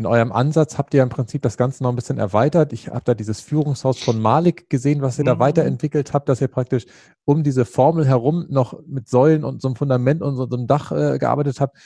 in 0.00 0.06
eurem 0.06 0.32
Ansatz 0.32 0.78
habt 0.78 0.94
ihr 0.94 1.02
im 1.02 1.10
Prinzip 1.10 1.42
das 1.42 1.58
Ganze 1.58 1.82
noch 1.82 1.90
ein 1.90 1.94
bisschen 1.94 2.16
erweitert. 2.16 2.72
Ich 2.72 2.88
habe 2.88 3.02
da 3.04 3.12
dieses 3.12 3.42
Führungshaus 3.42 3.98
von 3.98 4.18
Malik 4.18 4.70
gesehen, 4.70 5.02
was 5.02 5.18
ihr 5.18 5.26
da 5.26 5.34
mhm. 5.34 5.40
weiterentwickelt 5.40 6.14
habt, 6.14 6.30
dass 6.30 6.40
ihr 6.40 6.48
praktisch 6.48 6.86
um 7.26 7.42
diese 7.42 7.66
Formel 7.66 8.06
herum 8.06 8.46
noch 8.48 8.80
mit 8.86 9.10
Säulen 9.10 9.44
und 9.44 9.60
so 9.60 9.68
einem 9.68 9.76
Fundament 9.76 10.22
und 10.22 10.36
so, 10.36 10.48
so 10.48 10.56
einem 10.56 10.66
Dach 10.66 10.90
äh, 10.90 11.18
gearbeitet 11.18 11.60
habt. 11.60 11.76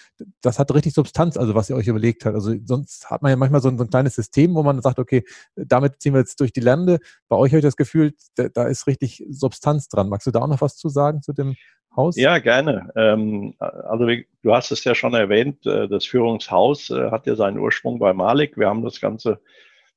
Das 0.42 0.60
hat 0.60 0.72
richtig 0.72 0.94
Substanz, 0.94 1.36
also 1.36 1.56
was 1.56 1.70
ihr 1.70 1.74
euch 1.74 1.88
überlegt 1.88 2.24
habt. 2.24 2.36
Also 2.36 2.54
sonst 2.64 3.10
hat 3.10 3.22
man 3.22 3.30
ja 3.30 3.36
manchmal 3.36 3.60
so 3.60 3.68
ein, 3.68 3.78
so 3.78 3.82
ein 3.82 3.90
kleines 3.90 4.14
System, 4.14 4.54
wo 4.54 4.62
man 4.62 4.80
sagt, 4.80 5.00
okay, 5.00 5.24
damit 5.56 6.00
ziehen 6.00 6.14
wir 6.14 6.20
jetzt 6.20 6.38
durch 6.38 6.52
die 6.52 6.60
Lande. 6.60 7.00
Bei 7.28 7.34
euch 7.34 7.50
habe 7.50 7.58
ich 7.58 7.64
das 7.64 7.76
Gefühl, 7.76 8.14
da, 8.36 8.48
da 8.48 8.68
ist 8.68 8.86
richtig 8.86 9.24
Substanz 9.28 9.88
dran. 9.88 10.08
Magst 10.08 10.28
du 10.28 10.30
da 10.30 10.40
auch 10.40 10.46
noch 10.46 10.60
was 10.60 10.76
zu 10.76 10.88
sagen 10.88 11.20
zu 11.20 11.32
dem 11.32 11.56
Haus? 11.96 12.16
Ja, 12.16 12.38
gerne. 12.38 12.90
Ähm, 12.96 13.54
also 13.58 14.06
du 14.06 14.54
hast 14.54 14.70
es 14.70 14.84
ja 14.84 14.94
schon 14.94 15.14
erwähnt, 15.14 15.64
äh, 15.66 15.88
das 15.88 16.04
Führungshaus 16.04 16.90
äh, 16.90 17.10
hat 17.10 17.26
ja 17.26 17.36
seinen 17.36 17.58
Ursprung 17.58 17.98
bei 17.98 18.12
Malik. 18.12 18.56
Wir 18.56 18.68
haben 18.68 18.84
das 18.84 19.00
Ganze 19.00 19.40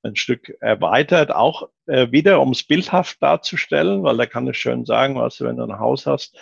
ein 0.04 0.16
Stück 0.16 0.56
erweitert, 0.62 1.34
auch 1.34 1.70
äh, 1.88 2.12
wieder, 2.12 2.40
um 2.42 2.52
es 2.52 2.64
bildhaft 2.64 3.22
darzustellen, 3.22 4.04
weil 4.04 4.18
da 4.18 4.26
kann 4.26 4.48
ich 4.48 4.58
schön 4.58 4.86
sagen, 4.86 5.16
was 5.16 5.38
du, 5.38 5.46
wenn 5.46 5.58
du 5.58 5.64
ein 5.64 5.80
Haus 5.80 6.06
hast, 6.06 6.38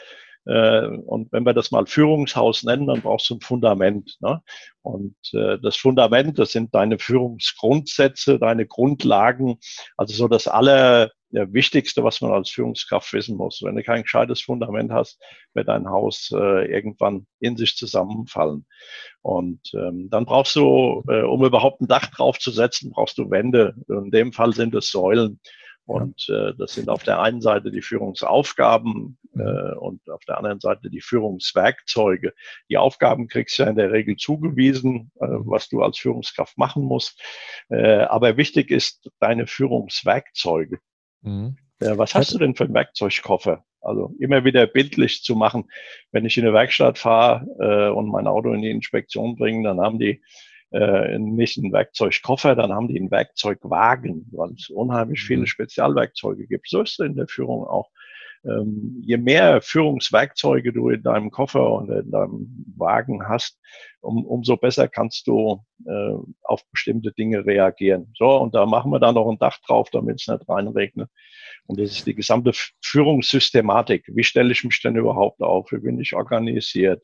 und 0.47 1.31
wenn 1.31 1.43
wir 1.43 1.55
das 1.55 1.71
mal 1.71 1.87
Führungshaus 1.87 2.61
nennen, 2.61 2.85
dann 2.85 3.01
brauchst 3.01 3.27
du 3.31 3.33
ein 3.33 3.41
Fundament. 3.41 4.15
Ne? 4.19 4.43
Und 4.83 5.15
äh, 5.33 5.57
das 5.57 5.75
Fundament, 5.75 6.37
das 6.37 6.51
sind 6.51 6.75
deine 6.75 6.99
Führungsgrundsätze, 6.99 8.37
deine 8.37 8.67
Grundlagen, 8.67 9.57
also 9.97 10.13
so 10.13 10.27
das 10.27 10.47
aller 10.47 11.09
der 11.35 11.53
Wichtigste, 11.53 12.03
was 12.03 12.21
man 12.21 12.31
als 12.31 12.49
Führungskraft 12.49 13.13
wissen 13.13 13.37
muss. 13.37 13.61
Wenn 13.63 13.75
du 13.75 13.83
kein 13.83 14.03
gescheites 14.03 14.41
Fundament 14.41 14.91
hast, 14.91 15.21
wird 15.53 15.67
dein 15.67 15.87
Haus 15.89 16.31
äh, 16.33 16.65
irgendwann 16.71 17.27
in 17.39 17.57
sich 17.57 17.75
zusammenfallen. 17.75 18.65
Und 19.21 19.71
ähm, 19.73 20.09
dann 20.09 20.25
brauchst 20.25 20.55
du, 20.55 21.03
äh, 21.07 21.21
um 21.21 21.43
überhaupt 21.43 21.81
ein 21.81 21.87
Dach 21.87 22.07
draufzusetzen, 22.07 22.91
brauchst 22.91 23.17
du 23.17 23.29
Wände. 23.29 23.75
In 23.87 24.11
dem 24.11 24.33
Fall 24.33 24.53
sind 24.53 24.73
es 24.75 24.89
Säulen. 24.89 25.39
Und 25.85 26.27
äh, 26.29 26.53
das 26.57 26.73
sind 26.73 26.89
auf 26.89 27.03
der 27.03 27.21
einen 27.21 27.41
Seite 27.41 27.69
die 27.71 27.83
Führungsaufgaben 27.83 29.19
äh, 29.35 29.75
und 29.75 30.09
auf 30.09 30.25
der 30.25 30.37
anderen 30.37 30.59
Seite 30.59 30.89
die 30.89 31.01
Führungswerkzeuge. 31.01 32.33
Die 32.69 32.77
Aufgaben 32.77 33.27
kriegst 33.27 33.59
du 33.59 33.63
ja 33.63 33.69
in 33.69 33.75
der 33.75 33.91
Regel 33.91 34.15
zugewiesen, 34.15 35.11
äh, 35.21 35.27
mhm. 35.27 35.43
was 35.45 35.69
du 35.69 35.83
als 35.83 35.99
Führungskraft 35.99 36.57
machen 36.57 36.83
musst. 36.83 37.21
Äh, 37.69 37.99
aber 37.99 38.35
wichtig 38.37 38.71
ist 38.71 39.11
deine 39.19 39.45
Führungswerkzeuge. 39.45 40.79
Mhm. 41.25 41.57
Ja, 41.81 41.97
was 41.97 42.15
hast 42.15 42.33
du 42.33 42.37
denn 42.37 42.55
für 42.55 42.63
einen 42.63 42.73
Werkzeugkoffer? 42.73 43.65
Also 43.81 44.15
immer 44.19 44.45
wieder 44.45 44.65
bildlich 44.65 45.21
zu 45.23 45.35
machen. 45.35 45.65
Wenn 46.11 46.25
ich 46.25 46.37
in 46.37 46.45
eine 46.45 46.53
Werkstatt 46.53 46.97
fahre 46.97 47.45
äh, 47.59 47.93
und 47.93 48.09
mein 48.09 48.27
Auto 48.27 48.51
in 48.53 48.61
die 48.61 48.71
Inspektion 48.71 49.35
bringe, 49.35 49.67
dann 49.67 49.79
haben 49.79 49.99
die 49.99 50.23
äh, 50.71 51.19
nicht 51.19 51.57
einen 51.57 51.71
Werkzeugkoffer, 51.71 52.55
dann 52.55 52.71
haben 52.71 52.87
die 52.87 52.99
einen 52.99 53.11
Werkzeugwagen, 53.11 54.27
weil 54.31 54.51
es 54.53 54.69
unheimlich 54.69 55.21
viele 55.21 55.41
mhm. 55.41 55.47
Spezialwerkzeuge 55.47 56.47
gibt. 56.47 56.69
So 56.69 56.81
ist 56.81 56.99
es 56.99 57.05
in 57.05 57.15
der 57.15 57.27
Führung 57.27 57.65
auch. 57.65 57.89
Ähm, 58.45 59.01
je 59.03 59.17
mehr 59.17 59.61
Führungswerkzeuge 59.61 60.71
du 60.71 60.89
in 60.89 61.01
deinem 61.01 61.31
Koffer 61.31 61.71
und 61.71 61.89
in 61.89 62.11
deinem 62.11 62.65
Wagen 62.77 63.27
hast, 63.27 63.59
um, 64.01 64.25
umso 64.25 64.55
besser 64.55 64.87
kannst 64.87 65.25
du 65.27 65.63
äh, 65.85 66.13
auf 66.43 66.63
bestimmte 66.71 67.11
Dinge 67.11 67.45
reagieren. 67.45 68.13
So, 68.15 68.37
und 68.37 68.53
da 68.53 68.65
machen 68.65 68.91
wir 68.91 68.99
dann 68.99 69.15
noch 69.15 69.29
ein 69.29 69.39
Dach 69.39 69.57
drauf, 69.65 69.89
damit 69.89 70.21
es 70.21 70.27
nicht 70.27 70.47
reinregnet. 70.47 71.09
Und 71.65 71.79
das 71.79 71.91
ist 71.91 72.05
die 72.05 72.15
gesamte 72.15 72.51
Führungssystematik. 72.83 74.05
Wie 74.13 74.23
stelle 74.23 74.51
ich 74.51 74.63
mich 74.63 74.79
denn 74.81 74.95
überhaupt 74.95 75.41
auf? 75.41 75.71
Wie 75.71 75.79
bin 75.79 75.99
ich 75.99 76.15
organisiert? 76.15 77.01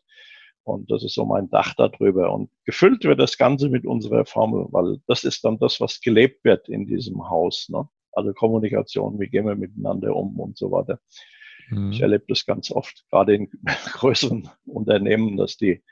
Und 0.64 0.92
das 0.92 1.04
ist 1.04 1.16
so 1.16 1.26
mein 1.26 1.50
Dach 1.50 1.74
darüber. 1.74 2.32
Und 2.32 2.52
gefüllt 2.66 3.04
wird 3.04 3.20
das 3.20 3.38
Ganze 3.38 3.70
mit 3.70 3.86
unserer 3.86 4.26
Formel, 4.26 4.68
weil 4.70 5.00
das 5.08 5.24
ist 5.24 5.44
dann 5.44 5.58
das, 5.58 5.82
was 5.82 6.02
gelebt 6.02 6.44
wird 6.44 6.70
in 6.70 6.86
diesem 6.86 7.30
Haus. 7.30 7.68
Ne? 7.70 7.88
Also 8.14 8.34
Kommunikation, 8.34 9.20
wie 9.20 9.30
gehen 9.30 9.46
wir 9.46 9.56
miteinander 9.56 10.16
um 10.16 10.40
und 10.40 10.58
so 10.58 10.72
weiter. 10.72 11.00
Mhm. 11.70 11.92
Ich 11.92 12.02
erlebe 12.02 12.26
das 12.28 12.46
ganz 12.46 12.72
oft, 12.72 13.06
gerade 13.10 13.36
in 13.36 13.50
größeren 13.94 14.50
Unternehmen, 14.66 15.38
dass 15.38 15.58
die 15.58 15.84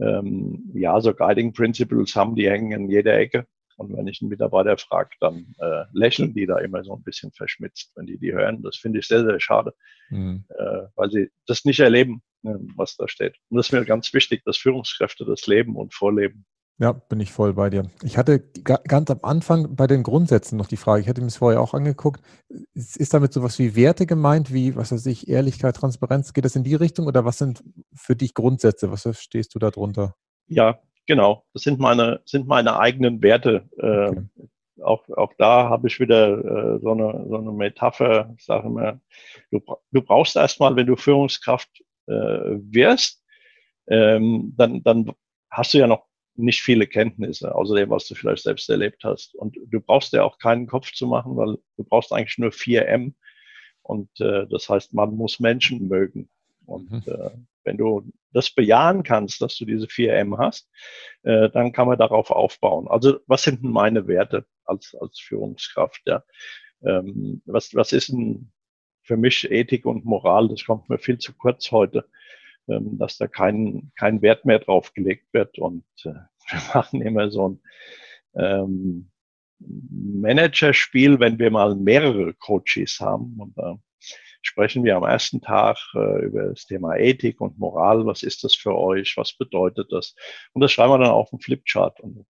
ähm, 0.00 0.70
ja 0.74 1.00
so 1.00 1.14
Guiding 1.14 1.52
Principles 1.52 2.14
haben, 2.16 2.36
die 2.36 2.48
hängen 2.48 2.72
in 2.72 2.90
jeder 2.90 3.18
Ecke. 3.18 3.46
Und 3.76 3.96
wenn 3.96 4.06
ich 4.08 4.20
einen 4.20 4.28
Mitarbeiter 4.28 4.76
frage, 4.76 5.10
dann 5.20 5.54
äh, 5.58 5.84
lächeln 5.92 6.34
die 6.34 6.44
da 6.44 6.58
immer 6.58 6.84
so 6.84 6.94
ein 6.94 7.02
bisschen 7.02 7.32
verschmitzt, 7.32 7.92
wenn 7.96 8.04
die 8.04 8.18
die 8.18 8.32
hören. 8.32 8.62
Das 8.62 8.76
finde 8.76 8.98
ich 8.98 9.06
sehr, 9.06 9.24
sehr 9.24 9.40
schade, 9.40 9.74
mhm. 10.10 10.44
äh, 10.50 10.82
weil 10.96 11.10
sie 11.10 11.30
das 11.46 11.64
nicht 11.64 11.80
erleben, 11.80 12.22
äh, 12.44 12.52
was 12.76 12.96
da 12.96 13.08
steht. 13.08 13.36
Und 13.48 13.56
das 13.56 13.68
ist 13.68 13.72
mir 13.72 13.86
ganz 13.86 14.12
wichtig, 14.12 14.44
dass 14.44 14.58
Führungskräfte 14.58 15.24
das 15.24 15.46
leben 15.46 15.76
und 15.76 15.94
vorleben. 15.94 16.44
Ja, 16.80 16.92
bin 16.92 17.20
ich 17.20 17.30
voll 17.30 17.52
bei 17.52 17.68
dir. 17.68 17.90
Ich 18.02 18.16
hatte 18.16 18.42
ganz 18.64 19.10
am 19.10 19.18
Anfang 19.20 19.76
bei 19.76 19.86
den 19.86 20.02
Grundsätzen 20.02 20.56
noch 20.56 20.66
die 20.66 20.78
Frage, 20.78 21.02
ich 21.02 21.08
hatte 21.10 21.20
mir 21.20 21.26
das 21.26 21.36
vorher 21.36 21.60
auch 21.60 21.74
angeguckt, 21.74 22.22
ist 22.72 23.12
damit 23.12 23.34
sowas 23.34 23.58
wie 23.58 23.76
Werte 23.76 24.06
gemeint, 24.06 24.50
wie, 24.50 24.74
was 24.76 24.90
weiß 24.90 25.04
ich, 25.04 25.28
Ehrlichkeit, 25.28 25.76
Transparenz, 25.76 26.32
geht 26.32 26.46
das 26.46 26.56
in 26.56 26.64
die 26.64 26.74
Richtung 26.74 27.06
oder 27.06 27.26
was 27.26 27.36
sind 27.36 27.62
für 27.94 28.16
dich 28.16 28.32
Grundsätze? 28.32 28.90
Was 28.90 29.02
verstehst 29.02 29.54
du 29.54 29.58
darunter? 29.58 30.14
Ja, 30.46 30.80
genau. 31.06 31.44
Das 31.52 31.64
sind 31.64 31.80
meine, 31.80 32.22
sind 32.24 32.48
meine 32.48 32.78
eigenen 32.80 33.22
Werte. 33.22 33.68
Okay. 33.76 34.16
Äh, 34.38 34.82
auch, 34.82 35.06
auch 35.10 35.34
da 35.36 35.68
habe 35.68 35.86
ich 35.86 36.00
wieder 36.00 36.38
äh, 36.38 36.78
so, 36.80 36.92
eine, 36.92 37.26
so 37.28 37.36
eine 37.36 37.52
Metapher, 37.52 38.32
ich 38.38 38.46
sage 38.46 38.68
immer, 38.68 38.98
du, 39.50 39.60
du 39.92 40.00
brauchst 40.00 40.34
erstmal, 40.34 40.74
wenn 40.76 40.86
du 40.86 40.96
Führungskraft 40.96 41.68
äh, 42.06 42.12
wirst, 42.12 43.22
ähm, 43.86 44.54
dann, 44.56 44.82
dann 44.82 45.12
hast 45.50 45.74
du 45.74 45.78
ja 45.78 45.86
noch 45.86 46.09
nicht 46.44 46.62
viele 46.62 46.86
Kenntnisse, 46.86 47.54
außer 47.54 47.74
dem, 47.74 47.90
was 47.90 48.06
du 48.06 48.14
vielleicht 48.14 48.42
selbst 48.42 48.68
erlebt 48.68 49.04
hast. 49.04 49.34
Und 49.34 49.56
du 49.66 49.80
brauchst 49.80 50.12
ja 50.12 50.22
auch 50.22 50.38
keinen 50.38 50.66
Kopf 50.66 50.92
zu 50.92 51.06
machen, 51.06 51.36
weil 51.36 51.58
du 51.76 51.84
brauchst 51.84 52.12
eigentlich 52.12 52.38
nur 52.38 52.50
4M. 52.50 53.14
Und 53.82 54.08
äh, 54.20 54.46
das 54.48 54.68
heißt, 54.68 54.94
man 54.94 55.14
muss 55.14 55.40
Menschen 55.40 55.88
mögen. 55.88 56.28
Und 56.66 56.90
mhm. 56.90 57.02
äh, 57.06 57.30
wenn 57.64 57.76
du 57.76 58.10
das 58.32 58.50
bejahen 58.50 59.02
kannst, 59.02 59.40
dass 59.40 59.56
du 59.56 59.64
diese 59.64 59.86
4M 59.86 60.38
hast, 60.38 60.68
äh, 61.22 61.50
dann 61.50 61.72
kann 61.72 61.88
man 61.88 61.98
darauf 61.98 62.30
aufbauen. 62.30 62.88
Also 62.88 63.18
was 63.26 63.42
sind 63.42 63.62
denn 63.62 63.70
meine 63.70 64.06
Werte 64.06 64.46
als, 64.64 64.94
als 65.00 65.18
Führungskraft? 65.18 66.02
Ja? 66.06 66.22
Ähm, 66.84 67.42
was, 67.46 67.74
was 67.74 67.92
ist 67.92 68.08
denn 68.08 68.52
für 69.02 69.16
mich 69.16 69.50
Ethik 69.50 69.86
und 69.86 70.04
Moral? 70.04 70.48
Das 70.48 70.64
kommt 70.64 70.88
mir 70.88 70.98
viel 70.98 71.18
zu 71.18 71.32
kurz 71.32 71.70
heute. 71.72 72.06
Ähm, 72.70 72.98
dass 72.98 73.18
da 73.18 73.26
kein, 73.26 73.90
kein 73.96 74.22
Wert 74.22 74.44
mehr 74.44 74.60
drauf 74.60 74.94
gelegt 74.94 75.32
wird. 75.32 75.58
Und 75.58 75.84
äh, 76.04 76.12
wir 76.72 76.74
machen 76.74 77.02
immer 77.02 77.30
so 77.30 77.48
ein 77.48 77.60
ähm, 78.34 79.10
Managerspiel, 79.58 81.20
wenn 81.20 81.38
wir 81.38 81.50
mal 81.50 81.74
mehrere 81.74 82.34
Coaches 82.34 83.00
haben. 83.00 83.36
Und 83.38 83.56
da 83.56 83.78
sprechen 84.42 84.84
wir 84.84 84.96
am 84.96 85.04
ersten 85.04 85.40
Tag 85.40 85.76
äh, 85.94 86.24
über 86.24 86.48
das 86.48 86.66
Thema 86.66 86.96
Ethik 86.96 87.40
und 87.40 87.58
Moral. 87.58 88.06
Was 88.06 88.22
ist 88.22 88.44
das 88.44 88.54
für 88.54 88.74
euch? 88.74 89.16
Was 89.16 89.34
bedeutet 89.34 89.92
das? 89.92 90.14
Und 90.52 90.62
das 90.62 90.72
schreiben 90.72 90.92
wir 90.92 90.98
dann 90.98 91.10
auf 91.10 91.30
dem 91.30 91.40
Flipchart. 91.40 92.00
Und 92.00 92.26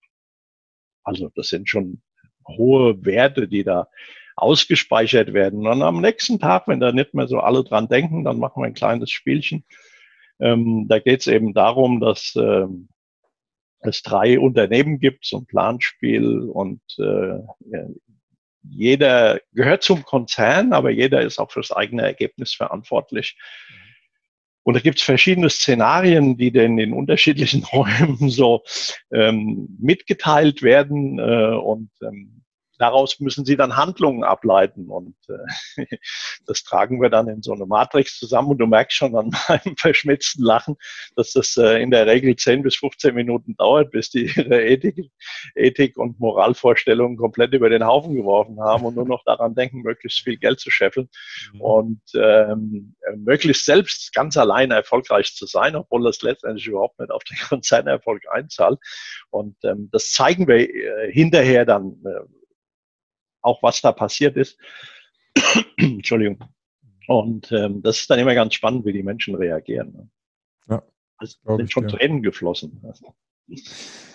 also 1.03 1.31
das 1.35 1.49
sind 1.49 1.69
schon 1.69 2.03
hohe 2.47 3.05
Werte, 3.05 3.49
die 3.49 3.65
da 3.65 3.89
ausgespeichert 4.37 5.33
werden. 5.33 5.67
Und 5.67 5.83
am 5.83 6.01
nächsten 6.01 6.39
Tag, 6.39 6.69
wenn 6.69 6.81
da 6.81 6.93
nicht 6.93 7.15
mehr 7.15 7.27
so 7.27 7.41
alle 7.41 7.65
dran 7.65 7.89
denken, 7.89 8.25
dann 8.25 8.39
machen 8.39 8.63
wir 8.63 8.67
ein 8.67 8.75
kleines 8.75 9.11
Spielchen. 9.11 9.65
Ähm, 10.39 10.87
da 10.89 10.99
geht 10.99 11.21
es 11.21 11.27
eben 11.27 11.55
darum, 11.55 12.01
dass 12.01 12.35
ähm, 12.37 12.89
es 13.81 14.03
drei 14.03 14.39
Unternehmen 14.39 14.99
gibt, 14.99 15.27
so 15.27 15.39
ein 15.39 15.47
Planspiel 15.47 16.49
und 16.49 16.81
äh, 16.99 17.39
jeder 18.69 19.41
gehört 19.53 19.83
zum 19.83 20.03
Konzern, 20.05 20.73
aber 20.73 20.91
jeder 20.91 21.23
ist 21.23 21.39
auch 21.39 21.53
fürs 21.53 21.71
eigene 21.71 22.03
Ergebnis 22.03 22.53
verantwortlich. 22.53 23.37
Und 24.65 24.75
da 24.75 24.81
gibt 24.81 24.99
es 24.99 25.05
verschiedene 25.05 25.49
Szenarien, 25.49 26.37
die 26.37 26.51
denn 26.51 26.77
in 26.79 26.93
unterschiedlichen 26.93 27.63
Räumen 27.73 28.29
so 28.29 28.65
ähm, 29.13 29.69
mitgeteilt 29.79 30.63
werden. 30.63 31.21
Äh, 31.21 31.55
und 31.55 31.91
ähm, 32.03 32.43
daraus 32.79 33.21
müssen 33.21 33.45
sie 33.45 33.57
dann 33.57 33.77
Handlungen 33.77 34.25
ableiten 34.25 34.89
und 34.89 35.17
äh, 35.29 35.87
das 36.47 36.63
tragen 36.63 37.01
wir 37.01 37.11
dann 37.11 37.29
in 37.29 37.43
so 37.43 37.53
eine 37.53 37.67
Matrix 37.67 38.19
zusammen 38.19 38.51
und 38.51 38.59
du 38.59 38.67
merkst 38.67 38.97
schon 38.97 39.17
an 39.17 39.31
meinem 39.49 39.77
verschmitzten 39.77 40.45
Lachen, 40.45 40.77
dass 41.15 41.33
das 41.33 41.57
äh, 41.57 41.83
in 41.83 41.91
der 41.91 42.07
Regel 42.07 42.37
10 42.37 42.63
bis 42.63 42.77
15 42.77 43.15
Minuten 43.15 43.57
dauert, 43.57 43.91
bis 43.91 44.11
die 44.11 44.27
ihre 44.37 44.63
Ethik, 44.65 45.11
Ethik 45.55 45.97
und 45.97 46.21
Moralvorstellungen 46.21 47.17
komplett 47.17 47.53
über 47.53 47.69
den 47.69 47.87
Haufen 47.87 48.15
geworfen 48.15 48.61
haben 48.61 48.85
und 48.85 48.97
nur 48.97 49.07
noch 49.07 49.25
daran 49.25 49.55
denken, 49.55 49.83
möglichst 49.83 50.21
viel 50.21 50.37
Geld 50.37 50.61
zu 50.61 50.71
scheffeln 50.71 51.09
mhm. 51.53 51.61
und 51.61 52.01
ähm, 52.15 52.95
möglichst 53.17 53.65
selbst 53.65 54.15
ganz 54.15 54.37
allein 54.37 54.71
erfolgreich 54.71 55.35
zu 55.35 55.47
sein, 55.47 55.77
obwohl 55.77 56.05
das 56.05 56.23
letztendlich 56.23 56.67
überhaupt 56.67 56.99
nicht 56.99 57.11
auf 57.11 57.25
den 57.25 57.39
Konzernerfolg 57.49 58.23
einzahlt. 58.31 58.79
Und 59.31 59.57
ähm, 59.65 59.89
das 59.93 60.13
zeigen 60.13 60.47
wir 60.47 60.69
äh, 60.69 61.13
hinterher 61.13 61.65
dann 61.65 61.97
äh, 62.05 62.36
auch 63.47 63.63
was 63.63 63.81
da 63.81 63.93
passiert 63.93 64.37
ist. 64.37 64.59
Entschuldigung. 65.77 66.45
Und 67.07 67.53
ähm, 67.53 67.83
das 67.83 68.01
ist 68.01 68.11
dann 68.11 68.19
immer 68.19 68.35
ganz 68.35 68.55
spannend, 68.55 68.85
wie 68.85 68.93
die 68.93 69.03
Menschen 69.03 69.35
reagieren. 69.37 69.93
Ne? 69.93 70.11
Ja. 70.69 70.83
Es 71.21 71.39
sind 71.45 71.73
schon 71.73 71.89
ja. 71.89 71.97
Tränen 71.97 72.23
geflossen. 72.23 72.83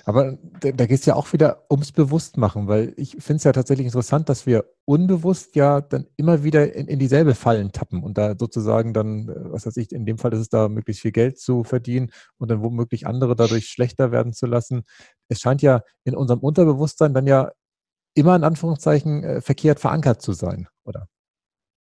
Aber 0.04 0.38
da, 0.60 0.72
da 0.72 0.86
geht 0.86 1.00
es 1.00 1.06
ja 1.06 1.16
auch 1.16 1.32
wieder 1.32 1.66
ums 1.72 1.92
Bewusstmachen, 1.92 2.68
weil 2.68 2.94
ich 2.98 3.12
finde 3.12 3.36
es 3.36 3.44
ja 3.44 3.52
tatsächlich 3.54 3.86
interessant, 3.86 4.28
dass 4.30 4.46
wir 4.46 4.66
unbewusst 4.86 5.56
ja 5.56 5.80
dann 5.80 6.08
immer 6.18 6.44
wieder 6.44 6.74
in, 6.74 6.88
in 6.88 7.00
dieselbe 7.00 7.36
Fallen 7.36 7.72
tappen 7.72 8.04
und 8.04 8.18
da 8.18 8.36
sozusagen 8.38 8.94
dann, 8.94 9.30
äh, 9.30 9.52
was 9.52 9.66
weiß 9.66 9.78
ich, 9.78 9.92
in 9.92 10.06
dem 10.06 10.18
Fall 10.18 10.34
ist 10.34 10.40
es 10.40 10.50
da 10.50 10.68
möglichst 10.68 11.02
viel 11.02 11.12
Geld 11.12 11.40
zu 11.40 11.64
verdienen 11.64 12.12
und 12.38 12.50
dann 12.50 12.62
womöglich 12.62 13.08
andere 13.08 13.36
dadurch 13.36 13.68
schlechter 13.68 14.12
werden 14.12 14.34
zu 14.34 14.48
lassen. 14.48 14.84
Es 15.30 15.40
scheint 15.40 15.62
ja 15.62 15.82
in 16.04 16.16
unserem 16.16 16.40
Unterbewusstsein 16.40 17.14
dann 17.14 17.28
ja 17.28 17.52
immer 18.14 18.36
in 18.36 18.44
Anführungszeichen 18.44 19.24
äh, 19.24 19.42
verkehrt 19.42 19.80
verankert 19.80 20.22
zu 20.22 20.34
sein, 20.34 20.68
oder? 20.84 21.08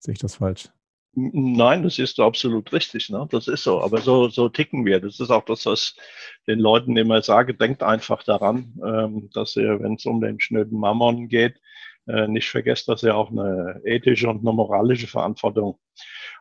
Sehe 0.00 0.12
ich 0.12 0.20
das 0.20 0.36
falsch? 0.36 0.70
Nein, 1.14 1.82
das 1.82 1.98
ist 1.98 2.20
absolut 2.20 2.72
richtig. 2.72 3.10
Ne? 3.10 3.26
Das 3.30 3.48
ist 3.48 3.64
so. 3.64 3.80
Aber 3.80 4.00
so, 4.00 4.28
so 4.28 4.48
ticken 4.48 4.84
wir. 4.84 5.00
Das 5.00 5.18
ist 5.18 5.30
auch 5.30 5.44
das, 5.44 5.66
was 5.66 5.96
den 6.46 6.60
Leuten 6.60 6.96
immer 6.96 7.22
sage. 7.22 7.54
Denkt 7.54 7.82
einfach 7.82 8.22
daran, 8.22 8.74
ähm, 8.84 9.30
dass 9.32 9.56
ihr, 9.56 9.80
wenn 9.80 9.94
es 9.94 10.06
um 10.06 10.20
den 10.20 10.38
schnöden 10.38 10.78
Mammon 10.78 11.28
geht, 11.28 11.60
äh, 12.06 12.28
nicht 12.28 12.48
vergesst, 12.48 12.88
dass 12.88 13.02
ihr 13.02 13.16
auch 13.16 13.30
eine 13.30 13.80
ethische 13.84 14.28
und 14.28 14.40
eine 14.40 14.52
moralische 14.52 15.08
Verantwortung 15.08 15.78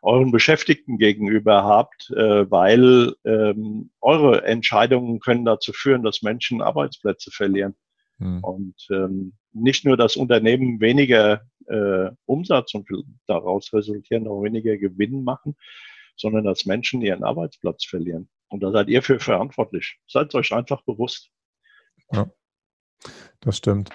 euren 0.01 0.31
Beschäftigten 0.31 0.97
gegenüber 0.97 1.63
habt, 1.63 2.11
äh, 2.11 2.49
weil 2.51 3.15
ähm, 3.25 3.89
eure 3.99 4.43
Entscheidungen 4.43 5.19
können 5.19 5.45
dazu 5.45 5.73
führen, 5.73 6.03
dass 6.03 6.21
Menschen 6.21 6.61
Arbeitsplätze 6.61 7.31
verlieren. 7.31 7.75
Hm. 8.19 8.43
Und 8.43 8.75
ähm, 8.91 9.33
nicht 9.61 9.85
nur 9.85 9.97
das 9.97 10.15
Unternehmen 10.15 10.79
weniger 10.79 11.41
äh, 11.67 12.09
Umsatz 12.25 12.73
und 12.73 12.87
daraus 13.27 13.73
resultieren 13.73 14.27
auch 14.27 14.43
weniger 14.43 14.77
Gewinn 14.77 15.23
machen, 15.23 15.55
sondern 16.15 16.45
dass 16.45 16.65
Menschen 16.65 17.01
ihren 17.01 17.23
Arbeitsplatz 17.23 17.85
verlieren. 17.85 18.29
Und 18.49 18.61
da 18.63 18.71
seid 18.71 18.87
ihr 18.87 19.03
für 19.03 19.19
verantwortlich. 19.19 19.99
Seid 20.07 20.33
euch 20.35 20.53
einfach 20.53 20.81
bewusst. 20.83 21.29
Ja, 22.11 22.29
das 23.41 23.57
stimmt. 23.57 23.89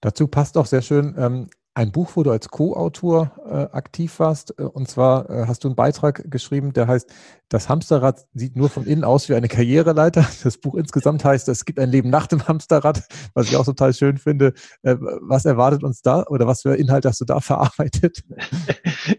Dazu 0.00 0.28
passt 0.28 0.58
auch 0.58 0.66
sehr 0.66 0.82
schön, 0.82 1.14
ähm, 1.18 1.48
ein 1.76 1.92
Buch, 1.92 2.12
wo 2.14 2.22
du 2.22 2.30
als 2.30 2.48
Co-Autor 2.48 3.32
äh, 3.44 3.76
aktiv 3.76 4.18
warst. 4.18 4.58
Äh, 4.58 4.62
und 4.62 4.88
zwar 4.88 5.28
äh, 5.28 5.46
hast 5.46 5.62
du 5.62 5.68
einen 5.68 5.76
Beitrag 5.76 6.30
geschrieben, 6.30 6.72
der 6.72 6.88
heißt, 6.88 7.12
das 7.50 7.68
Hamsterrad 7.68 8.24
sieht 8.32 8.56
nur 8.56 8.70
von 8.70 8.86
innen 8.86 9.04
aus 9.04 9.28
wie 9.28 9.34
eine 9.34 9.48
Karriereleiter. 9.48 10.26
Das 10.42 10.56
Buch 10.58 10.74
insgesamt 10.74 11.24
heißt, 11.24 11.48
es 11.48 11.66
gibt 11.66 11.78
ein 11.78 11.90
Leben 11.90 12.08
nach 12.08 12.28
dem 12.28 12.48
Hamsterrad, 12.48 13.02
was 13.34 13.50
ich 13.50 13.56
auch 13.56 13.66
total 13.66 13.92
schön 13.92 14.16
finde. 14.16 14.54
Äh, 14.82 14.96
was 14.98 15.44
erwartet 15.44 15.84
uns 15.84 16.00
da 16.00 16.24
oder 16.28 16.46
was 16.46 16.62
für 16.62 16.74
Inhalt 16.74 17.04
hast 17.04 17.20
du 17.20 17.26
da 17.26 17.40
verarbeitet? 17.40 18.22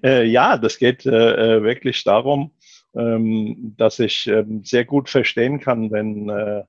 Äh, 0.04 0.26
ja, 0.26 0.58
das 0.58 0.80
geht 0.80 1.06
wirklich 1.06 2.04
darum, 2.04 2.52
ähm, 2.96 3.76
dass 3.78 4.00
ich 4.00 4.26
ähm, 4.26 4.64
sehr 4.64 4.86
gut 4.86 5.10
verstehen 5.10 5.60
kann, 5.60 5.92
wenn 5.92 6.64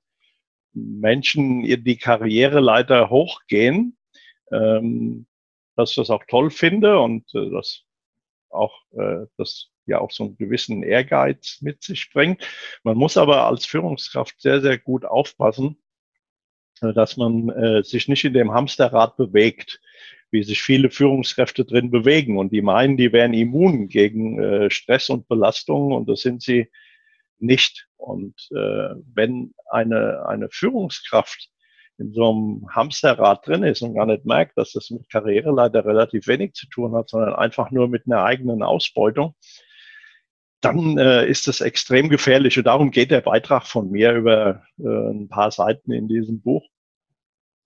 Menschen 0.74 1.62
die 1.62 1.96
Karriereleiter 1.96 3.08
hochgehen, 3.08 3.96
ähm, 4.52 5.26
dass 5.78 5.90
ich 5.90 5.96
das 5.96 6.10
auch 6.10 6.24
toll 6.26 6.50
finde 6.50 6.98
und 6.98 7.24
äh, 7.34 7.50
dass 7.50 7.84
auch 8.50 8.82
äh, 8.92 9.26
das 9.36 9.70
ja 9.86 10.00
auch 10.00 10.10
so 10.10 10.24
einen 10.24 10.36
gewissen 10.36 10.82
Ehrgeiz 10.82 11.58
mit 11.60 11.82
sich 11.82 12.10
bringt. 12.12 12.46
Man 12.82 12.96
muss 12.96 13.16
aber 13.16 13.46
als 13.46 13.64
Führungskraft 13.64 14.40
sehr, 14.40 14.60
sehr 14.60 14.76
gut 14.76 15.04
aufpassen, 15.04 15.78
äh, 16.80 16.92
dass 16.92 17.16
man 17.16 17.48
äh, 17.50 17.84
sich 17.84 18.08
nicht 18.08 18.24
in 18.24 18.34
dem 18.34 18.52
Hamsterrad 18.52 19.16
bewegt, 19.16 19.80
wie 20.32 20.42
sich 20.42 20.62
viele 20.62 20.90
Führungskräfte 20.90 21.64
drin 21.64 21.92
bewegen. 21.92 22.38
Und 22.38 22.52
die 22.52 22.60
meinen, 22.60 22.96
die 22.96 23.12
wären 23.12 23.32
immun 23.32 23.88
gegen 23.88 24.42
äh, 24.42 24.70
Stress 24.70 25.10
und 25.10 25.28
Belastungen 25.28 25.96
und 25.96 26.08
das 26.08 26.20
sind 26.22 26.42
sie 26.42 26.70
nicht. 27.38 27.88
Und 27.96 28.34
äh, 28.50 28.94
wenn 29.14 29.54
eine, 29.70 30.26
eine 30.26 30.48
Führungskraft 30.50 31.50
in 31.98 32.12
so 32.12 32.30
einem 32.30 32.68
Hamsterrad 32.70 33.46
drin 33.46 33.64
ist 33.64 33.82
und 33.82 33.94
gar 33.94 34.06
nicht 34.06 34.24
merkt, 34.24 34.56
dass 34.56 34.72
das 34.72 34.90
mit 34.90 35.08
Karriereleiter 35.10 35.84
relativ 35.84 36.28
wenig 36.28 36.54
zu 36.54 36.68
tun 36.68 36.94
hat, 36.94 37.10
sondern 37.10 37.34
einfach 37.34 37.70
nur 37.70 37.88
mit 37.88 38.04
einer 38.06 38.22
eigenen 38.22 38.62
Ausbeutung, 38.62 39.34
dann 40.60 40.96
äh, 40.98 41.26
ist 41.26 41.48
das 41.48 41.60
extrem 41.60 42.08
gefährlich. 42.08 42.56
Und 42.56 42.64
darum 42.64 42.90
geht 42.90 43.10
der 43.10 43.20
Beitrag 43.20 43.66
von 43.66 43.90
mir 43.90 44.12
über 44.12 44.62
äh, 44.78 45.10
ein 45.10 45.28
paar 45.28 45.50
Seiten 45.50 45.92
in 45.92 46.08
diesem 46.08 46.40
Buch, 46.40 46.64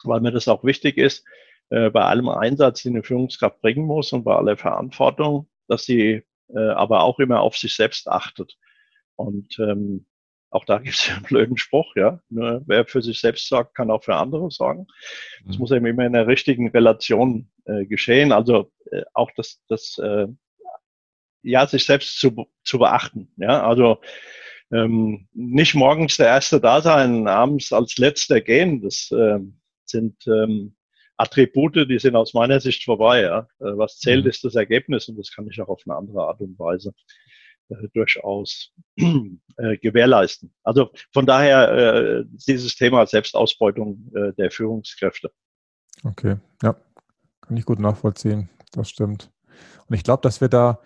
weil 0.05 0.21
mir 0.21 0.33
das 0.33 0.49
auch 0.49 0.65
wichtig 0.65 0.99
ist, 0.99 1.25
äh, 1.71 1.91
bei 1.91 2.03
allem 2.03 2.29
Einsatz, 2.29 2.83
den 2.83 2.95
eine 2.95 3.03
Führungskraft 3.03 3.61
bringen 3.61 3.87
muss 3.87 4.13
und 4.13 4.25
bei 4.25 4.35
aller 4.35 4.57
Verantwortung, 4.57 5.49
dass 5.69 5.85
sie 5.85 6.23
äh, 6.49 6.69
aber 6.71 7.03
auch 7.03 7.19
immer 7.19 7.41
auf 7.41 7.57
sich 7.57 7.77
selbst 7.77 8.09
achtet. 8.09 8.57
Und 9.17 9.59
ähm, 9.59 10.07
auch 10.53 10.65
da 10.65 10.79
gibt 10.79 10.97
es 10.97 11.09
ja 11.09 11.15
einen 11.17 11.25
blöden 11.25 11.57
Spruch, 11.57 11.97
ja. 11.97 12.21
Nur 12.29 12.63
wer 12.67 12.87
für 12.87 13.03
sich 13.03 13.21
selbst 13.21 13.49
sorgt, 13.49 13.75
kann 13.75 13.91
auch 13.91 14.05
für 14.05 14.15
andere 14.15 14.51
sorgen. 14.51 14.87
Das 15.47 15.57
mhm. 15.57 15.61
muss 15.61 15.71
eben 15.73 15.87
immer 15.87 16.07
in 16.07 16.13
der 16.13 16.27
richtigen 16.27 16.69
Relation 16.71 17.51
äh, 17.65 17.87
geschehen. 17.87 18.33
Also 18.33 18.71
äh, 18.91 19.03
auch 19.15 19.31
das, 19.37 19.63
das 19.69 19.99
äh, 19.99 20.27
ja, 21.43 21.67
sich 21.67 21.85
selbst 21.85 22.21
zu, 22.21 22.49
zu 22.63 22.79
beachten. 22.79 23.33
Ja, 23.37 23.67
also 23.67 23.99
ähm, 24.71 25.29
nicht 25.33 25.75
morgens 25.75 26.17
der 26.17 26.29
Erste 26.29 26.61
da 26.61 26.81
sein, 26.81 27.27
abends 27.27 27.73
als 27.73 27.99
Letzter 27.99 28.41
gehen. 28.41 28.81
Das 28.83 29.11
äh, 29.11 29.39
sind 29.85 30.27
ähm, 30.27 30.77
Attribute, 31.17 31.89
die 31.89 31.99
sind 31.99 32.17
aus 32.17 32.35
meiner 32.35 32.61
Sicht 32.61 32.85
vorbei. 32.85 33.23
Ja. 33.23 33.41
Äh, 33.59 33.77
was 33.77 33.99
zählt, 33.99 34.25
mhm. 34.25 34.31
ist 34.31 34.45
das 34.45 34.55
Ergebnis 34.55 35.09
und 35.09 35.19
das 35.19 35.33
kann 35.33 35.49
ich 35.49 35.61
auch 35.61 35.69
auf 35.69 35.83
eine 35.87 35.97
andere 35.97 36.27
Art 36.27 36.41
und 36.41 36.59
Weise 36.59 36.95
durchaus 37.95 38.73
äh, 38.97 39.77
gewährleisten. 39.79 40.53
Also 40.63 40.91
von 41.13 41.27
daher 41.27 41.73
äh, 41.73 42.25
dieses 42.49 42.75
Thema 42.77 43.07
Selbstausbeutung 43.07 44.11
äh, 44.15 44.33
der 44.35 44.51
Führungskräfte. 44.51 45.31
Okay, 46.05 46.37
ja, 46.63 46.77
kann 47.41 47.57
ich 47.57 47.65
gut 47.65 47.79
nachvollziehen. 47.79 48.49
Das 48.73 48.89
stimmt. 48.89 49.31
Und 49.87 49.95
ich 49.95 50.03
glaube, 50.03 50.23
dass 50.23 50.41
wir 50.41 50.49
da 50.49 50.81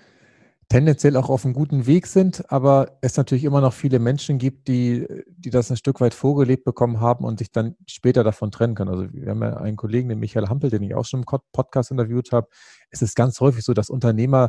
tendenziell 0.69 1.17
auch 1.17 1.29
auf 1.29 1.45
einem 1.45 1.55
guten 1.55 1.87
Weg 1.87 2.07
sind, 2.07 2.51
aber 2.51 2.99
es 3.01 3.17
natürlich 3.17 3.45
immer 3.45 3.61
noch 3.61 3.73
viele 3.73 4.01
Menschen 4.01 4.39
gibt, 4.39 4.67
die, 4.67 5.07
die 5.29 5.51
das 5.51 5.71
ein 5.71 5.77
Stück 5.77 6.01
weit 6.01 6.13
vorgelebt 6.13 6.65
bekommen 6.65 7.01
haben 7.01 7.25
und 7.25 7.39
sich 7.39 7.53
dann 7.53 7.77
später 7.87 8.25
davon 8.25 8.51
trennen 8.51 8.75
können. 8.75 8.91
Also 8.91 9.13
wir 9.13 9.31
haben 9.31 9.43
ja 9.43 9.57
einen 9.59 9.77
Kollegen, 9.77 10.09
den 10.09 10.19
Michael 10.19 10.49
Hampel, 10.49 10.71
den 10.71 10.83
ich 10.83 10.95
auch 10.95 11.05
schon 11.05 11.21
im 11.21 11.41
Podcast 11.53 11.93
interviewt 11.93 12.33
habe. 12.33 12.49
Es 12.91 13.01
ist 13.01 13.15
ganz 13.15 13.41
häufig 13.41 13.65
so, 13.65 13.75
dass 13.75 13.91
Unternehmer, 13.91 14.49